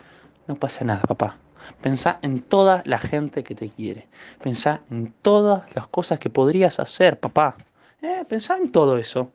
no 0.47 0.55
pasa 0.55 0.85
nada, 0.85 1.03
papá. 1.03 1.37
Pensá 1.83 2.19
en 2.23 2.41
toda 2.41 2.83
la 2.87 2.99
gente 2.99 3.45
que 3.45 3.55
te 3.55 3.69
quiere. 3.69 4.07
Pensá 4.43 4.81
en 4.91 5.13
todas 5.21 5.75
las 5.75 5.89
cosas 5.89 6.19
que 6.19 6.31
podrías 6.31 6.81
hacer, 6.81 7.21
papá. 7.21 7.57
Eh, 8.01 8.25
pensá 8.27 8.57
en 8.57 8.73
todo 8.73 8.97
eso. 8.97 9.33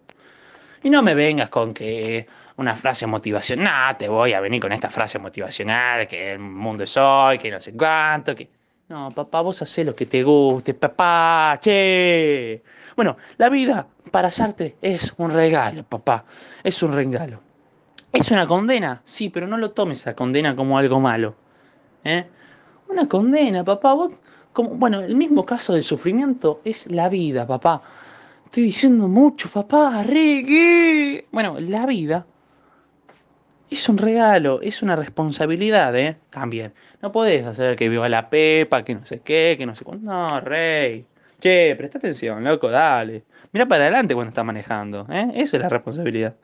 Y 0.82 0.90
no 0.90 1.04
me 1.04 1.14
vengas 1.14 1.50
con 1.50 1.74
que 1.74 2.26
una 2.62 2.76
frase 2.76 3.08
motivacional, 3.08 3.66
nah, 3.66 3.98
te 3.98 4.08
voy 4.08 4.34
a 4.34 4.40
venir 4.40 4.62
con 4.62 4.72
esta 4.72 4.90
frase 4.90 5.20
motivacional, 5.20 6.08
que 6.08 6.34
el 6.34 6.40
mundo 6.40 6.84
es 6.84 6.96
hoy, 6.96 7.38
que 7.38 7.52
no 7.52 7.60
sé 7.60 7.74
cuánto, 7.74 8.34
que... 8.36 8.48
No, 8.88 9.10
papá, 9.10 9.42
vos 9.42 9.62
hacés 9.62 9.86
lo 9.86 9.96
que 9.96 10.06
te 10.06 10.22
guste, 10.22 10.74
papá, 10.74 11.58
che. 11.62 12.62
Bueno, 12.96 13.18
la 13.38 13.50
vida 13.50 13.88
para 14.12 14.30
Sartre 14.30 14.76
es 14.82 15.14
un 15.18 15.32
regalo, 15.32 15.84
papá, 15.84 16.26
es 16.64 16.84
un 16.84 16.94
regalo. 16.94 17.42
¿Es 18.12 18.30
una 18.32 18.46
condena? 18.46 19.02
Sí, 19.06 19.30
pero 19.30 19.48
no 19.48 19.58
lo 19.58 19.72
tomes 19.72 20.02
esa 20.02 20.14
condena 20.14 20.56
como 20.56 20.78
algo 20.78 21.00
malo. 21.00 21.36
¿eh? 22.04 22.28
Una 22.90 23.08
condena, 23.08 23.64
papá, 23.64 23.94
vos... 23.94 24.12
Como, 24.52 24.72
bueno, 24.72 25.00
el 25.00 25.16
mismo 25.16 25.46
caso 25.46 25.72
del 25.74 25.84
sufrimiento 25.84 26.60
es 26.66 26.88
la 26.88 27.08
vida, 27.08 27.48
papá. 27.48 27.82
Estoy 28.44 28.64
diciendo 28.64 29.08
mucho, 29.08 29.50
papá, 29.50 30.04
Ricky. 30.04 31.24
Bueno, 31.32 31.58
la 31.62 31.86
vida 31.86 32.26
es 33.72 33.88
un 33.88 33.98
regalo, 33.98 34.62
es 34.62 34.84
una 34.84 34.98
responsabilidad, 34.98 35.96
¿eh? 35.96 36.18
También. 36.30 36.74
No 37.02 37.12
podés 37.14 37.46
hacer 37.46 37.78
que 37.78 37.88
viva 37.88 38.10
la 38.10 38.30
pepa, 38.30 38.84
que 38.84 38.96
no 38.96 39.06
sé 39.06 39.22
qué, 39.22 39.56
que 39.58 39.66
no 39.66 39.76
sé 39.76 39.86
cuándo. 39.86 40.12
No, 40.12 40.42
rey. 40.42 41.06
Che, 41.40 41.74
presta 41.78 41.98
atención, 41.98 42.44
loco, 42.44 42.70
dale. 42.70 43.24
Mira 43.54 43.66
para 43.66 43.84
adelante 43.84 44.14
cuando 44.14 44.30
estás 44.30 44.44
manejando, 44.44 45.08
¿eh? 45.10 45.32
Esa 45.36 45.56
es 45.56 45.64
la 45.64 45.70
responsabilidad. 45.70 46.36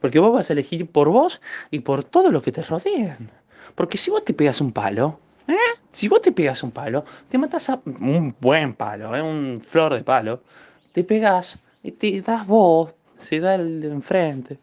Porque 0.00 0.18
vos 0.18 0.32
vas 0.32 0.50
a 0.50 0.52
elegir 0.52 0.90
por 0.90 1.08
vos 1.10 1.40
y 1.70 1.78
por 1.80 2.02
todo 2.02 2.30
lo 2.32 2.42
que 2.42 2.50
te 2.50 2.64
rodean. 2.64 3.30
Porque 3.76 3.96
si 3.96 4.10
vos 4.10 4.24
te 4.24 4.34
pegas 4.34 4.60
un 4.60 4.72
palo, 4.72 5.20
¿eh? 5.46 5.54
Si 5.90 6.08
vos 6.08 6.20
te 6.22 6.32
pegas 6.32 6.64
un 6.64 6.72
palo, 6.72 7.04
te 7.28 7.38
matas 7.38 7.70
a 7.70 7.80
un 7.84 8.34
buen 8.40 8.74
palo, 8.74 9.14
¿eh? 9.14 9.22
Un 9.22 9.60
flor 9.64 9.94
de 9.94 10.02
palo. 10.02 10.42
Te 10.90 11.04
pegas 11.04 11.60
y 11.84 11.92
te 11.92 12.20
das 12.20 12.46
vos, 12.48 12.94
se 13.16 13.38
da 13.38 13.54
el 13.54 13.80
de 13.80 13.88
enfrente. 13.88 14.58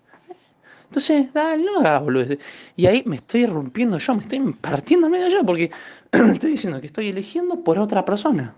Entonces, 0.95 1.33
dale, 1.33 1.65
no 1.65 1.79
hagas. 1.81 2.37
Y 2.77 2.85
ahí 2.85 3.03
me 3.05 3.17
estoy 3.17 3.45
rompiendo 3.45 3.97
yo, 3.97 4.13
me 4.13 4.21
estoy 4.21 4.53
partiendo 4.53 5.09
medio 5.09 5.27
yo, 5.27 5.45
porque 5.45 5.69
estoy 6.11 6.51
diciendo 6.51 6.79
que 6.79 6.87
estoy 6.87 7.09
eligiendo 7.09 7.59
por 7.65 7.77
otra 7.79 8.05
persona. 8.05 8.55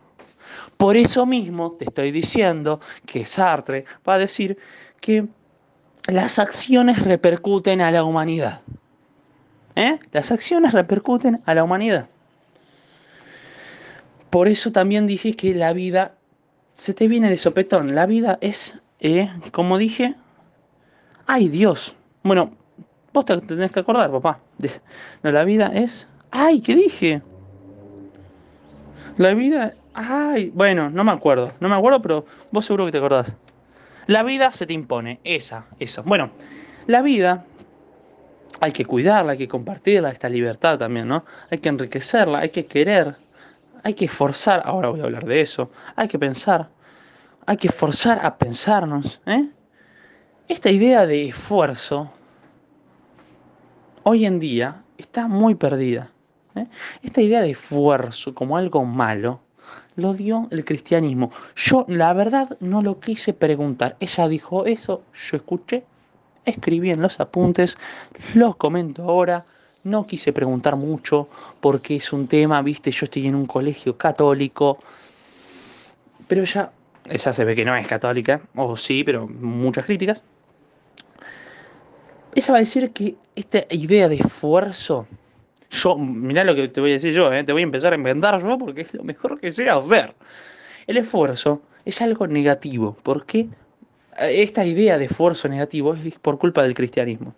Por 0.78 0.97
eso 0.97 1.26
mismo 1.26 1.71
te 1.71 1.86
estoy 1.86 2.12
diciendo 2.12 2.80
que 3.08 3.26
Sartre 3.26 3.86
va 4.08 4.13
a 4.13 4.17
decir 4.19 4.56
que 5.02 5.26
las 6.06 6.38
acciones 6.38 7.04
repercuten 7.04 7.82
a 7.82 7.89
la 7.89 8.04
humanidad. 8.04 8.62
¿Eh? 9.76 9.97
Las 10.12 10.32
acciones 10.32 10.73
repercuten 10.73 11.41
a 11.43 11.56
la 11.56 11.63
humanidad. 11.63 12.08
Por 14.30 14.47
eso 14.47 14.71
también 14.71 15.08
dije 15.08 15.36
que 15.36 15.56
la 15.56 15.73
vida 15.73 16.13
se 16.76 16.93
te 16.93 17.08
viene 17.08 17.32
de 17.32 17.38
sopetón. 17.39 17.95
La 17.95 18.06
vida 18.06 18.38
es, 18.41 18.78
eh, 19.00 19.32
como 19.52 19.80
dije, 19.80 20.13
ay 21.26 21.50
Dios, 21.50 21.96
bueno, 22.27 22.51
vos 23.13 23.25
te 23.25 23.37
tenés 23.41 23.71
que 23.71 23.79
acordar, 23.79 24.11
papá. 24.11 24.39
No, 25.23 25.31
la 25.31 25.43
vida 25.43 25.71
es. 25.73 26.07
¡Ay! 26.31 26.61
¿Qué 26.61 26.75
dije? 26.75 27.21
La 29.17 29.33
vida. 29.33 29.73
¡Ay! 29.93 30.51
Bueno, 30.53 30.89
no 30.89 31.03
me 31.03 31.11
acuerdo. 31.11 31.51
No 31.59 31.69
me 31.69 31.75
acuerdo, 31.75 32.01
pero 32.01 32.25
vos 32.51 32.65
seguro 32.65 32.85
que 32.85 32.91
te 32.91 32.97
acordás. 32.97 33.35
La 34.07 34.23
vida 34.23 34.51
se 34.51 34.65
te 34.65 34.73
impone. 34.73 35.19
Esa, 35.23 35.65
eso. 35.79 36.03
Bueno, 36.03 36.31
la 36.85 37.01
vida 37.01 37.45
hay 38.61 38.71
que 38.71 38.85
cuidarla, 38.85 39.33
hay 39.33 39.37
que 39.37 39.47
compartirla, 39.47 40.09
esta 40.09 40.29
libertad 40.29 40.77
también, 40.77 41.07
¿no? 41.07 41.25
Hay 41.49 41.59
que 41.59 41.69
enriquecerla, 41.69 42.39
hay 42.39 42.49
que 42.49 42.65
querer, 42.65 43.15
hay 43.83 43.93
que 43.93 44.07
forzar. 44.07 44.61
Ahora 44.65 44.89
voy 44.89 45.01
a 45.01 45.03
hablar 45.03 45.25
de 45.25 45.41
eso. 45.41 45.71
Hay 45.95 46.07
que 46.07 46.19
pensar. 46.19 46.69
Hay 47.45 47.57
que 47.57 47.69
forzar 47.69 48.25
a 48.25 48.37
pensarnos, 48.37 49.21
¿eh? 49.25 49.49
Esta 50.47 50.69
idea 50.69 51.05
de 51.05 51.27
esfuerzo 51.27 52.11
hoy 54.08 54.26
en 54.26 54.39
día 54.39 54.84
está 54.98 55.28
muy 55.28 55.56
perdida. 55.56 56.10
¿eh? 56.56 56.65
Esta 57.04 57.22
idea 57.22 57.41
de 57.41 57.52
esfuerzo 57.52 58.34
como 58.34 58.56
algo 58.56 58.86
malo 58.86 59.41
lo 59.98 60.13
dio 60.13 60.48
el 60.50 60.63
cristianismo. 60.63 61.30
Yo 61.58 61.84
la 61.89 62.13
verdad 62.13 62.56
no 62.62 62.82
lo 62.82 63.02
quise 63.02 63.34
preguntar. 63.34 63.98
Ella 64.00 64.30
dijo 64.30 64.65
eso, 64.65 65.04
yo 65.13 65.36
escuché, 65.36 65.84
escribí 66.46 66.89
en 66.89 67.02
los 67.02 67.20
apuntes, 67.20 67.78
los 68.34 68.56
comento 68.56 69.04
ahora. 69.04 69.43
No 69.84 70.08
quise 70.08 70.32
preguntar 70.32 70.78
mucho 70.78 71.28
porque 71.60 71.98
es 71.98 72.13
un 72.13 72.28
tema, 72.28 72.62
viste, 72.62 72.91
yo 72.91 73.06
estoy 73.06 73.28
en 73.28 73.36
un 73.36 73.46
colegio 73.46 73.98
católico, 73.98 74.78
pero 76.30 76.43
ella, 76.43 76.72
ella 77.06 77.34
se 77.34 77.43
ve 77.43 77.56
que 77.56 77.65
no 77.65 77.76
es 77.76 77.88
católica, 77.88 78.39
o 78.56 78.78
sí, 78.78 79.04
pero 79.04 79.28
muchas 79.28 79.86
críticas. 79.86 80.22
Ella 82.38 82.52
va 82.52 82.58
a 82.58 82.60
decir 82.60 82.91
que 82.91 83.15
esta 83.36 83.65
idea 83.71 84.08
de 84.08 84.17
esfuerzo, 84.17 85.08
yo, 85.71 85.97
mirá 85.97 86.43
lo 86.43 86.54
que 86.54 86.67
te 86.67 86.80
voy 86.80 86.91
a 86.91 86.93
decir 86.93 87.12
yo, 87.12 87.34
¿eh? 87.34 87.43
te 87.43 87.52
voy 87.52 87.63
a 87.63 87.65
empezar 87.65 87.93
a 87.93 87.95
inventar 87.95 88.39
yo 88.39 88.60
porque 88.60 88.82
es 88.82 88.93
lo 88.93 89.04
mejor 89.04 89.39
que 89.39 89.52
sé 89.52 89.67
hacer. 89.67 90.13
El 90.86 90.97
esfuerzo 90.97 91.63
es 91.84 92.00
algo 92.00 92.28
negativo. 92.28 92.95
¿Por 93.02 93.26
qué? 93.26 93.50
Esta 94.19 94.63
idea 94.63 95.00
de 95.00 95.06
esfuerzo 95.06 95.47
negativo 95.47 95.95
es 95.95 96.19
por 96.19 96.38
culpa 96.38 96.62
del 96.62 96.76
cristianismo. 96.76 97.34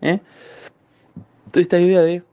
¿Eh? 0.00 0.18
Esta 1.52 1.78
idea 1.78 2.00
de, 2.00 2.24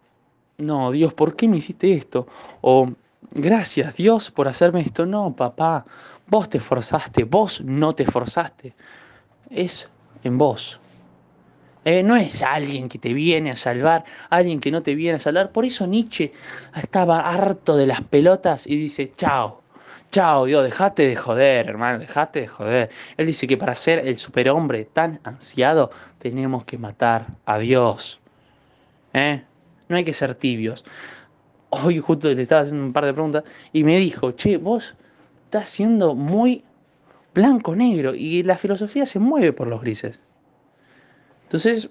no, 0.57 0.89
Dios, 0.89 1.13
¿por 1.13 1.35
qué 1.35 1.47
me 1.47 1.57
hiciste 1.57 1.93
esto? 1.93 2.25
O, 2.61 2.91
gracias 3.35 3.95
Dios 3.97 4.31
por 4.31 4.47
hacerme 4.47 4.81
esto. 4.81 5.05
No, 5.05 5.35
papá, 5.35 5.85
vos 6.25 6.49
te 6.49 6.57
esforzaste, 6.57 7.23
vos 7.23 7.61
no 7.61 7.93
te 7.93 8.01
esforzaste. 8.01 8.73
Es 9.51 9.87
en 10.23 10.39
vos. 10.39 10.81
Eh, 11.83 12.03
no 12.03 12.15
es 12.15 12.43
alguien 12.43 12.89
que 12.89 12.99
te 12.99 13.11
viene 13.13 13.51
a 13.51 13.55
salvar, 13.55 14.03
alguien 14.29 14.59
que 14.59 14.69
no 14.69 14.83
te 14.83 14.93
viene 14.93 15.17
a 15.17 15.19
salvar. 15.19 15.51
Por 15.51 15.65
eso 15.65 15.87
Nietzsche 15.87 16.31
estaba 16.75 17.21
harto 17.21 17.75
de 17.75 17.87
las 17.87 18.01
pelotas 18.01 18.67
y 18.67 18.75
dice, 18.75 19.11
chao, 19.15 19.61
chao 20.11 20.45
Dios, 20.45 20.63
dejate 20.63 21.07
de 21.07 21.15
joder, 21.15 21.69
hermano, 21.69 21.99
dejate 21.99 22.41
de 22.41 22.47
joder. 22.47 22.89
Él 23.17 23.25
dice 23.25 23.47
que 23.47 23.57
para 23.57 23.73
ser 23.73 24.07
el 24.07 24.17
superhombre 24.17 24.85
tan 24.85 25.19
ansiado 25.23 25.89
tenemos 26.19 26.65
que 26.65 26.77
matar 26.77 27.25
a 27.45 27.57
Dios. 27.57 28.19
¿Eh? 29.13 29.43
No 29.89 29.95
hay 29.97 30.03
que 30.05 30.13
ser 30.13 30.35
tibios. 30.35 30.85
Hoy 31.69 31.99
justo 31.99 32.27
le 32.31 32.41
estaba 32.43 32.61
haciendo 32.61 32.85
un 32.85 32.93
par 32.93 33.05
de 33.05 33.13
preguntas 33.13 33.43
y 33.73 33.83
me 33.83 33.97
dijo, 33.97 34.33
che, 34.33 34.57
vos 34.57 34.93
estás 35.45 35.69
siendo 35.69 36.13
muy 36.15 36.63
blanco-negro 37.33 38.13
y 38.13 38.43
la 38.43 38.57
filosofía 38.57 39.05
se 39.05 39.19
mueve 39.19 39.51
por 39.53 39.67
los 39.67 39.81
grises. 39.81 40.21
Entonces, 41.51 41.89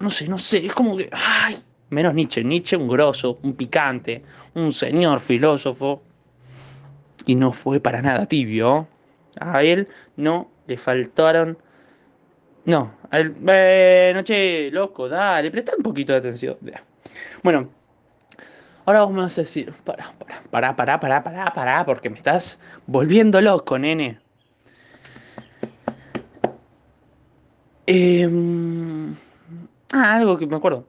no 0.00 0.10
sé, 0.10 0.26
no 0.26 0.38
sé, 0.38 0.66
es 0.66 0.72
como 0.72 0.96
que, 0.96 1.08
ay, 1.12 1.54
menos 1.90 2.12
Nietzsche, 2.14 2.42
Nietzsche 2.42 2.76
un 2.76 2.88
grosso, 2.88 3.38
un 3.44 3.54
picante, 3.54 4.24
un 4.54 4.72
señor 4.72 5.20
filósofo, 5.20 6.02
y 7.26 7.36
no 7.36 7.52
fue 7.52 7.78
para 7.78 8.02
nada 8.02 8.26
tibio. 8.26 8.88
A 9.38 9.62
él 9.62 9.86
no 10.16 10.50
le 10.66 10.76
faltaron, 10.76 11.56
no, 12.64 12.92
a 13.08 13.20
él, 13.20 13.30
bueno, 13.30 14.24
che, 14.24 14.68
loco, 14.72 15.08
dale, 15.08 15.52
presta 15.52 15.76
un 15.76 15.84
poquito 15.84 16.12
de 16.12 16.18
atención. 16.18 16.56
Bueno, 17.44 17.68
ahora 18.84 19.04
vos 19.04 19.12
me 19.12 19.20
vas 19.20 19.38
a 19.38 19.42
decir, 19.42 19.72
para, 19.84 20.12
para, 20.50 20.74
para, 20.74 20.98
para, 20.98 21.22
para, 21.22 21.44
para, 21.54 21.86
porque 21.86 22.10
me 22.10 22.16
estás 22.16 22.58
volviendo 22.88 23.40
loco, 23.40 23.78
nene. 23.78 24.25
Em, 27.86 29.14
ah, 29.92 30.14
algo 30.14 30.36
que 30.38 30.46
me 30.46 30.56
acuerdo. 30.56 30.88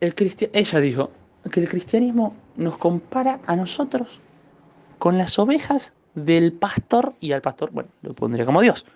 El 0.00 0.14
ella 0.52 0.80
dijo 0.80 1.10
que 1.52 1.60
el 1.60 1.68
cristianismo 1.68 2.34
nos 2.56 2.78
compara 2.78 3.40
a 3.46 3.56
nosotros 3.56 4.20
con 4.98 5.18
las 5.18 5.38
ovejas 5.38 5.92
del 6.14 6.52
pastor 6.52 7.14
y 7.20 7.32
al 7.32 7.42
pastor, 7.42 7.70
bueno, 7.70 7.90
lo 8.02 8.14
pondría 8.14 8.46
como 8.46 8.62
Dios. 8.62 8.86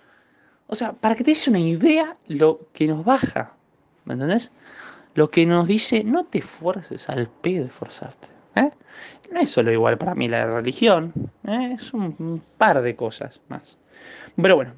O 0.67 0.75
sea, 0.75 0.93
para 0.93 1.13
que 1.15 1.23
te 1.23 1.31
des 1.31 1.47
una 1.47 1.59
idea 1.59 2.17
lo 2.27 2.61
que 2.73 2.87
nos 2.87 3.05
baja, 3.05 3.53
¿me 4.05 4.13
entendés? 4.13 4.51
Lo 5.13 5.29
que 5.29 5.45
nos 5.45 5.67
dice, 5.67 6.03
no 6.03 6.25
te 6.25 6.39
esfuerces 6.39 7.07
al 7.09 7.29
pedo 7.29 7.61
de 7.61 7.69
esforzarte. 7.69 8.27
¿eh? 8.55 8.71
No 9.31 9.39
es 9.39 9.51
solo 9.51 9.71
igual 9.71 9.97
para 9.99 10.15
mí 10.15 10.27
la 10.27 10.47
religión, 10.47 11.13
¿eh? 11.47 11.75
es 11.79 11.93
un 11.93 12.41
par 12.57 12.81
de 12.81 12.95
cosas 12.95 13.39
más. 13.47 13.77
Pero 14.35 14.55
bueno, 14.55 14.73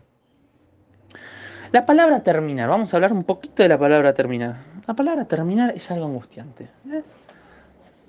la 1.71 1.86
palabra 1.86 2.23
terminar, 2.23 2.69
vamos 2.69 2.93
a 2.93 2.97
hablar 2.97 3.13
un 3.13 3.23
poquito 3.23 3.63
de 3.63 3.69
la 3.69 3.77
palabra 3.77 4.13
terminar. 4.13 4.56
La 4.88 4.93
palabra 4.93 5.25
terminar 5.25 5.73
es 5.75 5.91
algo 5.91 6.06
angustiante. 6.06 6.69
¿eh? 6.91 7.03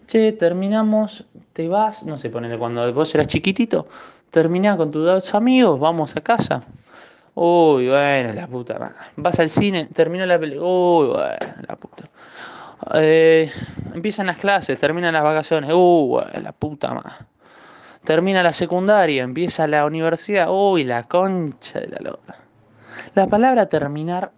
Che, 0.07 0.33
terminamos, 0.33 1.27
te 1.53 1.69
vas, 1.69 2.05
no 2.05 2.17
sé, 2.17 2.31
ponele 2.31 2.57
cuando 2.57 2.93
vos 2.93 3.15
eras 3.15 3.27
chiquitito, 3.27 3.87
terminás 4.31 4.77
con 4.77 4.91
tus 4.91 5.05
dos 5.05 5.35
amigos, 5.35 5.79
vamos 5.79 6.17
a 6.17 6.21
casa. 6.21 6.63
Uy, 7.41 7.89
bueno, 7.89 8.33
la 8.33 8.49
puta. 8.49 8.95
Vas 9.15 9.39
al 9.39 9.49
cine, 9.49 9.87
termina 9.95 10.27
la 10.27 10.41
película. 10.41 10.67
Uy, 10.67 11.07
bueno, 11.07 11.55
la 11.69 11.77
puta. 11.77 12.05
Eh, 12.95 13.49
empiezan 13.95 14.27
las 14.27 14.39
clases, 14.39 14.77
terminan 14.79 15.13
las 15.13 15.23
vacaciones. 15.23 15.71
Uy, 15.73 16.09
bueno, 16.09 16.41
la 16.43 16.51
puta 16.51 16.95
más. 16.95 17.15
Termina 18.03 18.43
la 18.43 18.53
secundaria, 18.53 19.23
empieza 19.23 19.69
la 19.69 19.87
universidad. 19.87 20.49
Uy, 20.51 20.83
la 20.83 21.05
concha 21.05 21.79
de 21.79 21.89
la 21.89 21.99
lora. 22.01 22.48
La 23.15 23.27
palabra 23.27 23.69
terminar 23.69 24.33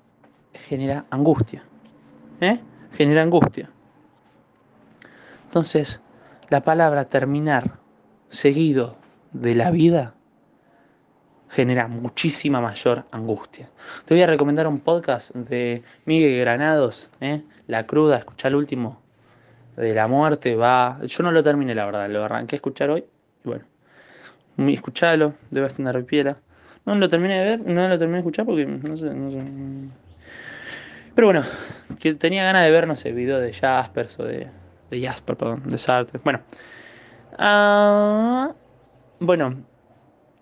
genera 0.55 1.05
angustia. 1.11 1.63
¿eh? 2.41 2.61
Genera 2.93 3.23
angustia. 3.23 3.71
Entonces, 5.45 6.01
la 6.49 6.63
palabra 6.63 7.05
terminar 7.05 7.79
seguido 8.29 8.97
de 9.33 9.55
la 9.55 9.71
vida 9.71 10.15
genera 11.49 11.89
muchísima 11.89 12.61
mayor 12.61 13.05
angustia. 13.11 13.69
Te 14.05 14.15
voy 14.15 14.23
a 14.23 14.27
recomendar 14.27 14.67
un 14.69 14.79
podcast 14.79 15.35
de 15.35 15.83
Miguel 16.05 16.39
Granados, 16.41 17.11
¿eh? 17.21 17.43
La 17.67 17.87
Cruda, 17.87 18.19
escucha 18.19 18.49
el 18.49 18.55
último 18.55 19.01
de 19.77 19.95
la 19.95 20.07
muerte, 20.07 20.55
va... 20.55 21.01
Yo 21.05 21.25
no 21.25 21.33
lo 21.33 21.43
terminé, 21.43 21.75
la 21.75 21.87
verdad, 21.87 22.09
lo 22.09 22.25
arranqué 22.25 22.55
a 22.55 22.59
escuchar 22.59 22.91
hoy, 22.91 23.05
y 23.45 23.49
bueno, 23.49 23.65
escuchalo, 24.59 25.35
debe 25.51 25.67
estar 25.67 26.05
piedra. 26.05 26.37
No 26.91 26.97
lo 26.97 27.09
terminé 27.09 27.39
de 27.39 27.45
ver, 27.45 27.61
no 27.61 27.87
lo 27.87 27.97
terminé 27.97 28.17
de 28.17 28.21
escuchar 28.23 28.45
porque 28.45 28.67
no 28.67 28.97
sé, 28.97 29.15
no 29.15 29.31
sé. 29.31 29.39
Pero 31.15 31.29
bueno, 31.29 31.45
que 32.01 32.15
tenía 32.15 32.43
ganas 32.43 32.65
de 32.65 32.71
ver, 32.73 32.89
no 32.89 32.97
sé, 32.97 33.13
video 33.13 33.39
de 33.39 33.53
Jaspers 33.53 34.19
o 34.19 34.25
de, 34.25 34.49
de 34.91 35.07
Jasper, 35.07 35.37
perdón, 35.37 35.63
de 35.67 35.79
Sartre. 35.79 36.21
Bueno, 36.25 36.41
uh, 37.39 38.53
bueno, 39.21 39.63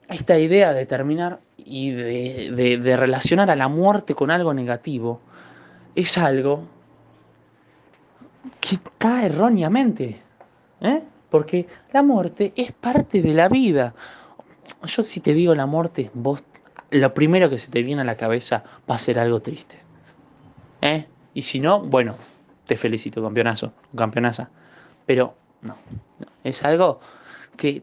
esta 0.08 0.38
idea 0.38 0.72
de 0.72 0.86
terminar 0.86 1.40
y 1.58 1.90
de, 1.90 2.96
relacionar 2.96 3.50
a 3.50 3.56
la 3.56 3.68
muerte 3.68 4.14
con 4.14 4.30
algo 4.30 4.54
negativo 4.54 5.20
es 5.94 6.16
algo 6.16 6.66
que 8.58 8.76
está 8.76 9.26
erróneamente. 9.26 10.18
¿eh? 10.80 11.02
Porque 11.28 11.66
la 11.92 12.02
muerte 12.02 12.54
es 12.56 12.72
parte 12.72 13.20
de 13.20 13.34
la 13.34 13.50
vida. 13.50 13.92
Yo 14.86 15.02
si 15.02 15.20
te 15.20 15.34
digo 15.34 15.54
la 15.54 15.66
muerte, 15.66 16.10
vos 16.14 16.42
lo 16.90 17.12
primero 17.14 17.50
que 17.50 17.58
se 17.58 17.70
te 17.70 17.82
viene 17.82 18.02
a 18.02 18.04
la 18.04 18.16
cabeza 18.16 18.64
va 18.90 18.94
a 18.94 18.98
ser 18.98 19.18
algo 19.18 19.40
triste. 19.40 19.78
¿eh? 20.80 21.06
Y 21.34 21.42
si 21.42 21.60
no, 21.60 21.80
bueno, 21.80 22.12
te 22.66 22.76
felicito, 22.76 23.22
campeonazo, 23.22 23.72
campeonaza. 23.94 24.50
Pero 25.06 25.34
no, 25.62 25.76
no, 26.18 26.26
es 26.44 26.62
algo 26.64 27.00
que 27.56 27.82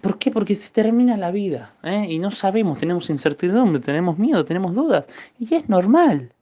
¿Por 0.00 0.18
qué? 0.18 0.30
Porque 0.30 0.54
se 0.54 0.70
termina 0.70 1.16
la 1.16 1.30
vida 1.30 1.74
¿eh? 1.82 2.06
y 2.08 2.18
no 2.18 2.30
sabemos, 2.30 2.78
tenemos 2.78 3.10
incertidumbre, 3.10 3.80
tenemos 3.80 4.18
miedo, 4.18 4.44
tenemos 4.44 4.74
dudas. 4.74 5.06
Y 5.38 5.52
es 5.54 5.68
normal. 5.68 6.32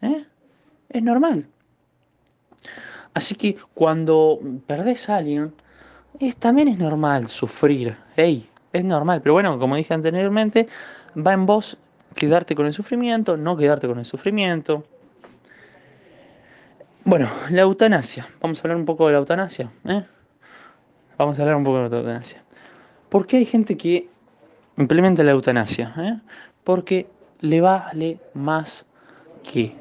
¿eh? 0.00 0.24
Es 0.88 1.02
normal. 1.02 1.46
Así 3.12 3.34
que 3.36 3.56
cuando 3.74 4.40
perdés 4.66 5.08
a 5.08 5.16
alguien, 5.16 5.54
es, 6.18 6.36
también 6.36 6.68
es 6.68 6.78
normal 6.78 7.26
sufrir. 7.26 7.96
Es 8.72 8.84
normal. 8.84 9.20
Pero 9.22 9.34
bueno, 9.34 9.58
como 9.58 9.76
dije 9.76 9.94
anteriormente, 9.94 10.68
va 11.16 11.32
en 11.32 11.46
vos 11.46 11.78
quedarte 12.14 12.54
con 12.54 12.66
el 12.66 12.72
sufrimiento, 12.72 13.36
no 13.36 13.56
quedarte 13.56 13.86
con 13.86 13.98
el 13.98 14.04
sufrimiento. 14.04 14.84
Bueno, 17.04 17.28
la 17.50 17.62
eutanasia. 17.62 18.26
Vamos 18.40 18.58
a 18.58 18.62
hablar 18.62 18.78
un 18.78 18.86
poco 18.86 19.06
de 19.06 19.12
la 19.12 19.18
eutanasia. 19.18 19.70
¿eh? 19.84 20.04
Vamos 21.18 21.38
a 21.38 21.42
hablar 21.42 21.56
un 21.56 21.64
poco 21.64 21.82
de 21.82 21.90
la 21.90 21.96
eutanasia. 21.96 22.42
¿Por 23.08 23.26
qué 23.26 23.36
hay 23.36 23.44
gente 23.44 23.76
que 23.76 24.08
implementa 24.76 25.22
la 25.22 25.32
eutanasia? 25.32 25.94
Eh? 25.98 26.18
Porque 26.64 27.06
le 27.40 27.60
vale 27.60 28.18
más 28.32 28.86
que. 29.42 29.76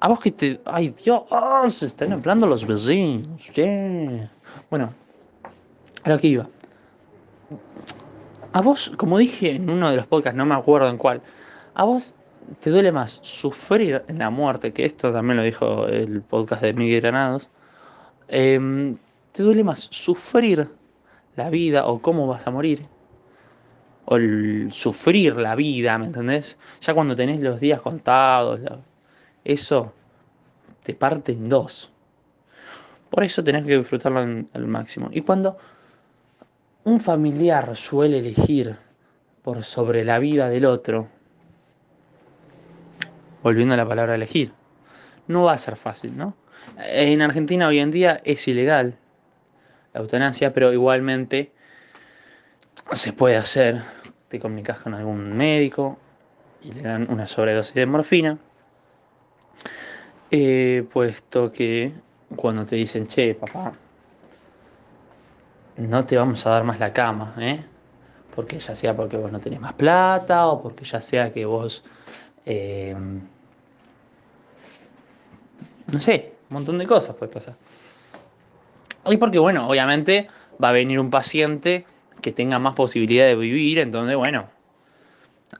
A 0.00 0.08
vos 0.08 0.20
que 0.20 0.32
te. 0.32 0.60
¡Ay, 0.64 0.94
Dios! 1.04 1.22
¡Oh, 1.28 1.68
se 1.68 1.86
están 1.86 2.12
hablando 2.12 2.46
los 2.46 2.66
vecinos! 2.66 3.50
Bueno, 4.70 4.94
a 6.02 6.08
lo 6.08 6.18
que 6.18 6.26
iba. 6.26 6.48
A 8.52 8.62
vos, 8.62 8.90
como 8.96 9.18
dije 9.18 9.56
en 9.56 9.68
uno 9.68 9.90
de 9.90 9.96
los 9.96 10.06
podcasts, 10.06 10.36
no 10.36 10.46
me 10.46 10.54
acuerdo 10.54 10.88
en 10.88 10.96
cuál, 10.96 11.20
a 11.74 11.84
vos 11.84 12.14
te 12.60 12.70
duele 12.70 12.90
más 12.90 13.20
sufrir 13.22 14.02
en 14.08 14.18
la 14.18 14.30
muerte, 14.30 14.72
que 14.72 14.84
esto 14.84 15.12
también 15.12 15.36
lo 15.36 15.42
dijo 15.42 15.86
el 15.86 16.22
podcast 16.22 16.62
de 16.62 16.72
Miguel 16.72 17.02
Granados, 17.02 17.50
em, 18.28 18.96
te 19.32 19.42
duele 19.42 19.62
más 19.62 19.80
sufrir 19.90 20.68
la 21.36 21.50
vida 21.50 21.86
o 21.86 22.00
cómo 22.00 22.26
vas 22.26 22.46
a 22.46 22.50
morir. 22.50 22.86
O 24.06 24.16
el 24.16 24.68
sufrir 24.72 25.36
la 25.36 25.54
vida, 25.54 25.96
¿me 25.98 26.06
entendés? 26.06 26.56
Ya 26.80 26.94
cuando 26.94 27.14
tenés 27.14 27.40
los 27.40 27.60
días 27.60 27.80
contados, 27.80 28.60
eso 29.44 29.92
te 30.82 30.94
parte 30.94 31.32
en 31.32 31.48
dos. 31.48 31.92
Por 33.10 33.24
eso 33.24 33.42
tenés 33.42 33.66
que 33.66 33.76
disfrutarlo 33.76 34.20
al 34.20 34.66
máximo. 34.66 35.08
Y 35.12 35.22
cuando 35.22 35.56
un 36.84 37.00
familiar 37.00 37.76
suele 37.76 38.18
elegir 38.18 38.76
por 39.42 39.64
sobre 39.64 40.04
la 40.04 40.18
vida 40.18 40.48
del 40.48 40.64
otro, 40.64 41.08
volviendo 43.42 43.74
a 43.74 43.76
la 43.76 43.86
palabra 43.86 44.14
elegir, 44.14 44.52
no 45.26 45.44
va 45.44 45.52
a 45.52 45.58
ser 45.58 45.76
fácil, 45.76 46.16
¿no? 46.16 46.36
En 46.78 47.22
Argentina 47.22 47.68
hoy 47.68 47.80
en 47.80 47.90
día 47.90 48.20
es 48.24 48.46
ilegal 48.48 48.96
la 49.92 50.00
eutanasia, 50.00 50.52
pero 50.52 50.72
igualmente 50.72 51.52
se 52.92 53.12
puede 53.12 53.36
hacer. 53.36 53.80
Te 54.28 54.38
comunicas 54.38 54.78
con 54.78 54.94
algún 54.94 55.36
médico 55.36 55.98
y 56.62 56.72
le 56.72 56.82
dan 56.82 57.10
una 57.10 57.26
sobredosis 57.26 57.74
de 57.74 57.86
morfina. 57.86 58.38
Eh, 60.30 60.86
puesto 60.92 61.50
que 61.50 61.92
cuando 62.36 62.64
te 62.64 62.76
dicen, 62.76 63.06
che, 63.06 63.34
papá, 63.34 63.72
no 65.76 66.04
te 66.04 66.16
vamos 66.16 66.46
a 66.46 66.50
dar 66.50 66.64
más 66.64 66.78
la 66.78 66.92
cama, 66.92 67.34
¿eh? 67.38 67.64
Porque 68.34 68.60
ya 68.60 68.74
sea 68.74 68.94
porque 68.94 69.16
vos 69.16 69.32
no 69.32 69.40
tenés 69.40 69.60
más 69.60 69.72
plata 69.72 70.46
o 70.46 70.62
porque 70.62 70.84
ya 70.84 71.00
sea 71.00 71.32
que 71.32 71.44
vos, 71.44 71.82
eh, 72.46 72.94
no 75.88 76.00
sé, 76.00 76.34
un 76.48 76.54
montón 76.54 76.78
de 76.78 76.86
cosas 76.86 77.16
puede 77.16 77.32
pasar. 77.32 77.56
Y 79.06 79.16
porque, 79.16 79.38
bueno, 79.38 79.68
obviamente 79.68 80.28
va 80.62 80.68
a 80.68 80.72
venir 80.72 81.00
un 81.00 81.10
paciente 81.10 81.86
que 82.20 82.32
tenga 82.32 82.58
más 82.58 82.74
posibilidad 82.74 83.26
de 83.26 83.34
vivir, 83.34 83.78
entonces, 83.78 84.16
bueno, 84.16 84.48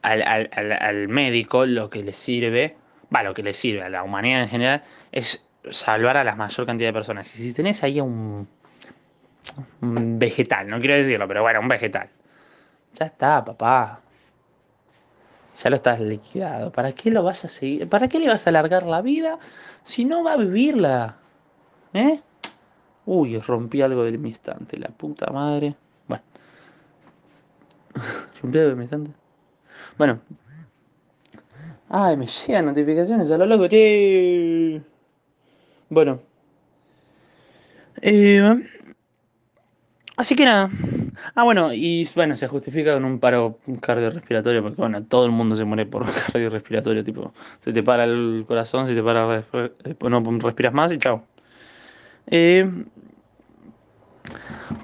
al, 0.03 1.09
médico 1.09 1.67
lo 1.67 1.91
que 1.91 2.03
le 2.03 2.13
sirve, 2.13 2.77
va, 3.15 3.23
lo 3.23 3.35
que 3.35 3.43
le 3.43 3.53
sirve 3.53 3.83
a 3.83 3.89
la 3.89 4.03
humanidad 4.03 4.43
en 4.43 4.49
general 4.49 4.83
es 5.13 5.45
salvar 5.71 6.17
a 6.17 6.25
la 6.25 6.35
mayor 6.35 6.67
cantidad 6.67 6.89
de 6.89 6.93
personas. 6.93 7.35
Y 7.37 7.43
si 7.43 7.55
tenés 7.55 7.83
ahí 7.83 8.01
un, 8.01 8.49
un 9.81 10.19
vegetal, 10.19 10.69
no 10.69 10.79
quiero 10.79 10.95
decirlo, 10.97 11.27
pero 11.29 11.43
bueno, 11.43 11.61
un 11.61 11.69
vegetal. 11.69 12.09
Ya 12.95 13.07
está, 13.07 13.45
papá. 13.45 14.01
Ya 15.63 15.71
lo 15.71 15.77
estás 15.77 16.01
liquidado. 16.01 16.73
¿Para 16.73 16.93
qué 16.93 17.11
lo 17.11 17.23
vas 17.23 17.45
a 17.45 17.49
seguir? 17.49 17.89
¿Para 17.89 18.09
qué 18.09 18.19
le 18.19 18.29
vas 18.29 18.47
a 18.47 18.51
alargar 18.51 18.85
la 18.85 19.03
vida 19.03 19.39
si 19.83 20.05
no 20.05 20.25
va 20.25 20.35
a 20.35 20.37
vivirla? 20.37 21.17
¿Eh? 21.93 22.21
Uy, 23.07 23.39
rompí 23.39 23.83
algo 23.83 24.05
de 24.05 24.17
mi 24.17 24.31
estante, 24.31 24.79
la 24.79 24.89
puta 24.89 25.31
madre. 25.31 25.75
Bueno. 26.07 26.23
rompí 28.43 28.59
algo 28.59 28.71
de 28.71 28.77
mi 28.77 28.85
estante. 28.85 29.11
Bueno. 29.99 30.21
Ay, 31.93 32.17
me 32.17 32.27
llegan 32.27 32.67
notificaciones 32.67 33.31
a 33.33 33.37
lo 33.37 33.47
loco, 33.47 33.69
che. 33.69 34.81
Bueno. 35.89 36.21
Eh, 38.03 38.41
así 40.17 40.37
que 40.37 40.45
nada. 40.45 40.71
Ah, 41.35 41.43
bueno, 41.45 41.73
y 41.73 42.09
bueno, 42.15 42.37
se 42.37 42.47
justifica 42.47 42.95
con 42.95 43.05
un 43.05 43.19
paro 43.19 43.59
cardiorrespiratorio, 43.81 44.63
porque 44.63 44.77
bueno, 44.77 45.03
todo 45.05 45.27
el 45.27 45.33
mundo 45.33 45.57
se 45.57 45.65
muere 45.65 45.85
por 45.87 46.05
cardiorrespiratorio, 46.33 47.03
tipo, 47.03 47.33
se 47.61 47.73
te 47.73 47.83
para 47.83 48.05
el 48.05 48.45
corazón, 48.47 48.87
se 48.87 48.95
te 48.95 49.03
para, 49.03 49.45
eh, 49.53 49.97
no 50.09 50.21
respiras 50.39 50.73
más 50.73 50.93
y 50.93 50.99
chao. 50.99 51.25
Eh, 52.29 52.71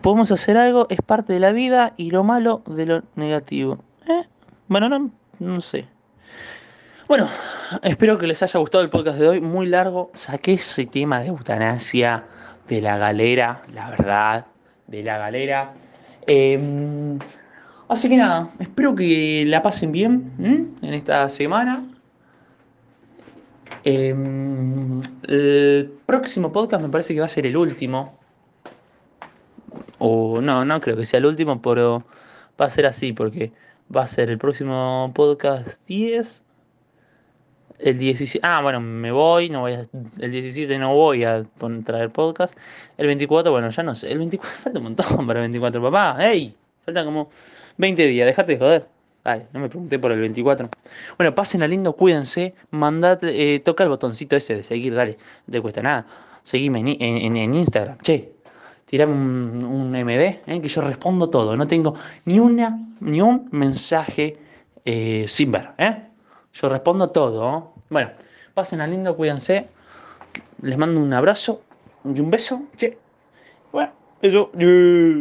podemos 0.03 0.33
hacer 0.33 0.57
algo, 0.57 0.87
es 0.91 1.01
parte 1.03 1.33
de 1.33 1.41
la 1.41 1.53
vida 1.53 1.95
y 1.97 2.11
lo 2.11 2.25
malo 2.25 2.63
de 2.67 2.87
lo 2.87 3.03
negativo. 3.15 3.79
Eh, 4.09 4.25
bueno, 4.69 4.89
no, 4.89 5.11
no 5.39 5.61
sé. 5.61 5.87
Bueno, 7.09 7.29
espero 7.85 8.19
que 8.19 8.27
les 8.27 8.43
haya 8.43 8.59
gustado 8.59 8.83
el 8.83 8.91
podcast 8.91 9.17
de 9.17 9.29
hoy. 9.29 9.41
Muy 9.41 9.69
largo. 9.69 10.11
Saqué 10.15 10.55
ese 10.55 10.87
tema 10.87 11.21
de 11.21 11.29
eutanasia 11.29 12.25
de 12.67 12.81
la 12.81 12.99
galera, 12.99 13.63
la 13.73 13.91
verdad, 13.91 14.47
de 14.89 15.05
la 15.05 15.17
galera. 15.17 15.73
Em, 16.27 17.17
así 17.87 18.09
que 18.09 18.17
nada, 18.17 18.49
espero 18.59 18.97
que 18.97 19.45
la 19.47 19.63
pasen 19.63 19.93
bien 19.93 20.75
en 20.83 20.95
esta 20.95 21.29
semana. 21.29 21.85
Em, 23.85 25.01
el 25.29 25.93
próximo 26.07 26.53
podcast 26.53 26.83
me 26.83 26.89
parece 26.89 27.15
que 27.15 27.21
va 27.21 27.27
a 27.27 27.29
ser 27.29 27.47
el 27.47 27.57
último. 27.57 28.19
O 29.99 30.41
no, 30.41 30.65
no 30.65 30.81
creo 30.81 30.97
que 30.97 31.05
sea 31.05 31.19
el 31.19 31.27
último, 31.27 31.63
pero 31.63 32.03
va 32.61 32.67
a 32.67 32.71
ser 32.71 32.85
así 32.85 33.13
porque 33.13 33.53
va 33.95 34.03
a 34.03 34.07
ser 34.09 34.29
el 34.29 34.39
próximo 34.39 35.13
podcast 35.15 35.87
10. 35.87 36.46
El 37.79 37.99
17, 37.99 38.47
ah, 38.47 38.63
bueno, 38.63 38.81
me 38.81 39.13
voy, 39.13 39.51
no 39.51 39.61
voy 39.61 39.75
el 40.19 40.31
17 40.31 40.79
no 40.79 40.95
voy 40.95 41.25
a 41.25 41.45
traer 41.85 42.11
podcast. 42.11 42.57
El 42.97 43.07
24, 43.07 43.53
bueno, 43.53 43.69
ya 43.71 43.83
no 43.83 43.95
sé. 43.95 44.11
El 44.11 44.19
24, 44.19 44.59
falta 44.63 44.79
un 44.79 44.85
montón 44.85 45.27
para 45.27 45.41
el 45.41 45.45
24, 45.45 45.83
papá. 45.83 46.17
¡Ey! 46.21 46.55
Faltan 46.85 47.05
como 47.05 47.29
20 47.77 48.07
días, 48.07 48.27
déjate 48.27 48.53
de 48.53 48.59
joder. 48.59 48.87
Dale, 49.25 49.47
no 49.53 49.61
me 49.61 49.69
pregunté 49.69 49.99
por 49.99 50.13
el 50.13 50.21
24. 50.21 50.69
Bueno, 51.19 51.35
pasen 51.35 51.63
a 51.63 51.67
lindo, 51.67 51.95
cuídense. 51.95 52.55
Mandate, 52.71 53.55
eh, 53.55 53.61
toca 53.61 53.83
el 53.83 53.91
botoncito 53.91 54.37
ese 54.37 54.55
de 54.55 54.63
seguir, 54.63 54.95
dale. 54.95 55.19
No 55.47 55.53
te 55.53 55.61
cuesta 55.61 55.83
nada. 55.83 56.07
Seguime 56.45 56.79
en, 56.79 57.37
en, 57.37 57.55
Instagram. 57.55 57.99
Che, 58.03 58.33
tirame 58.85 59.13
un, 59.13 59.91
MD, 59.91 60.43
eh, 60.47 60.61
que 60.63 60.69
yo 60.69 60.81
respondo 60.81 61.29
todo. 61.29 61.57
No 61.57 61.67
tengo 61.67 61.95
ni 62.25 62.39
una, 62.39 62.79
ni 63.01 63.21
un 63.21 63.49
mensaje 63.51 64.39
eh, 64.85 65.25
sin 65.27 65.51
ver, 65.51 65.71
¿eh? 65.77 66.03
Yo 66.61 66.71
respondo 66.71 67.09
todo. 67.09 67.75
Bueno, 67.91 68.13
pasen 68.55 68.81
a 68.81 68.87
lindo, 68.87 69.15
cuídense. 69.15 69.69
Les 70.63 70.79
mando 70.79 70.99
un 71.01 71.13
abrazo 71.13 71.61
y 72.03 72.19
un 72.19 72.31
beso. 72.31 72.63
Bueno, 73.71 73.93
eso. 74.23 74.51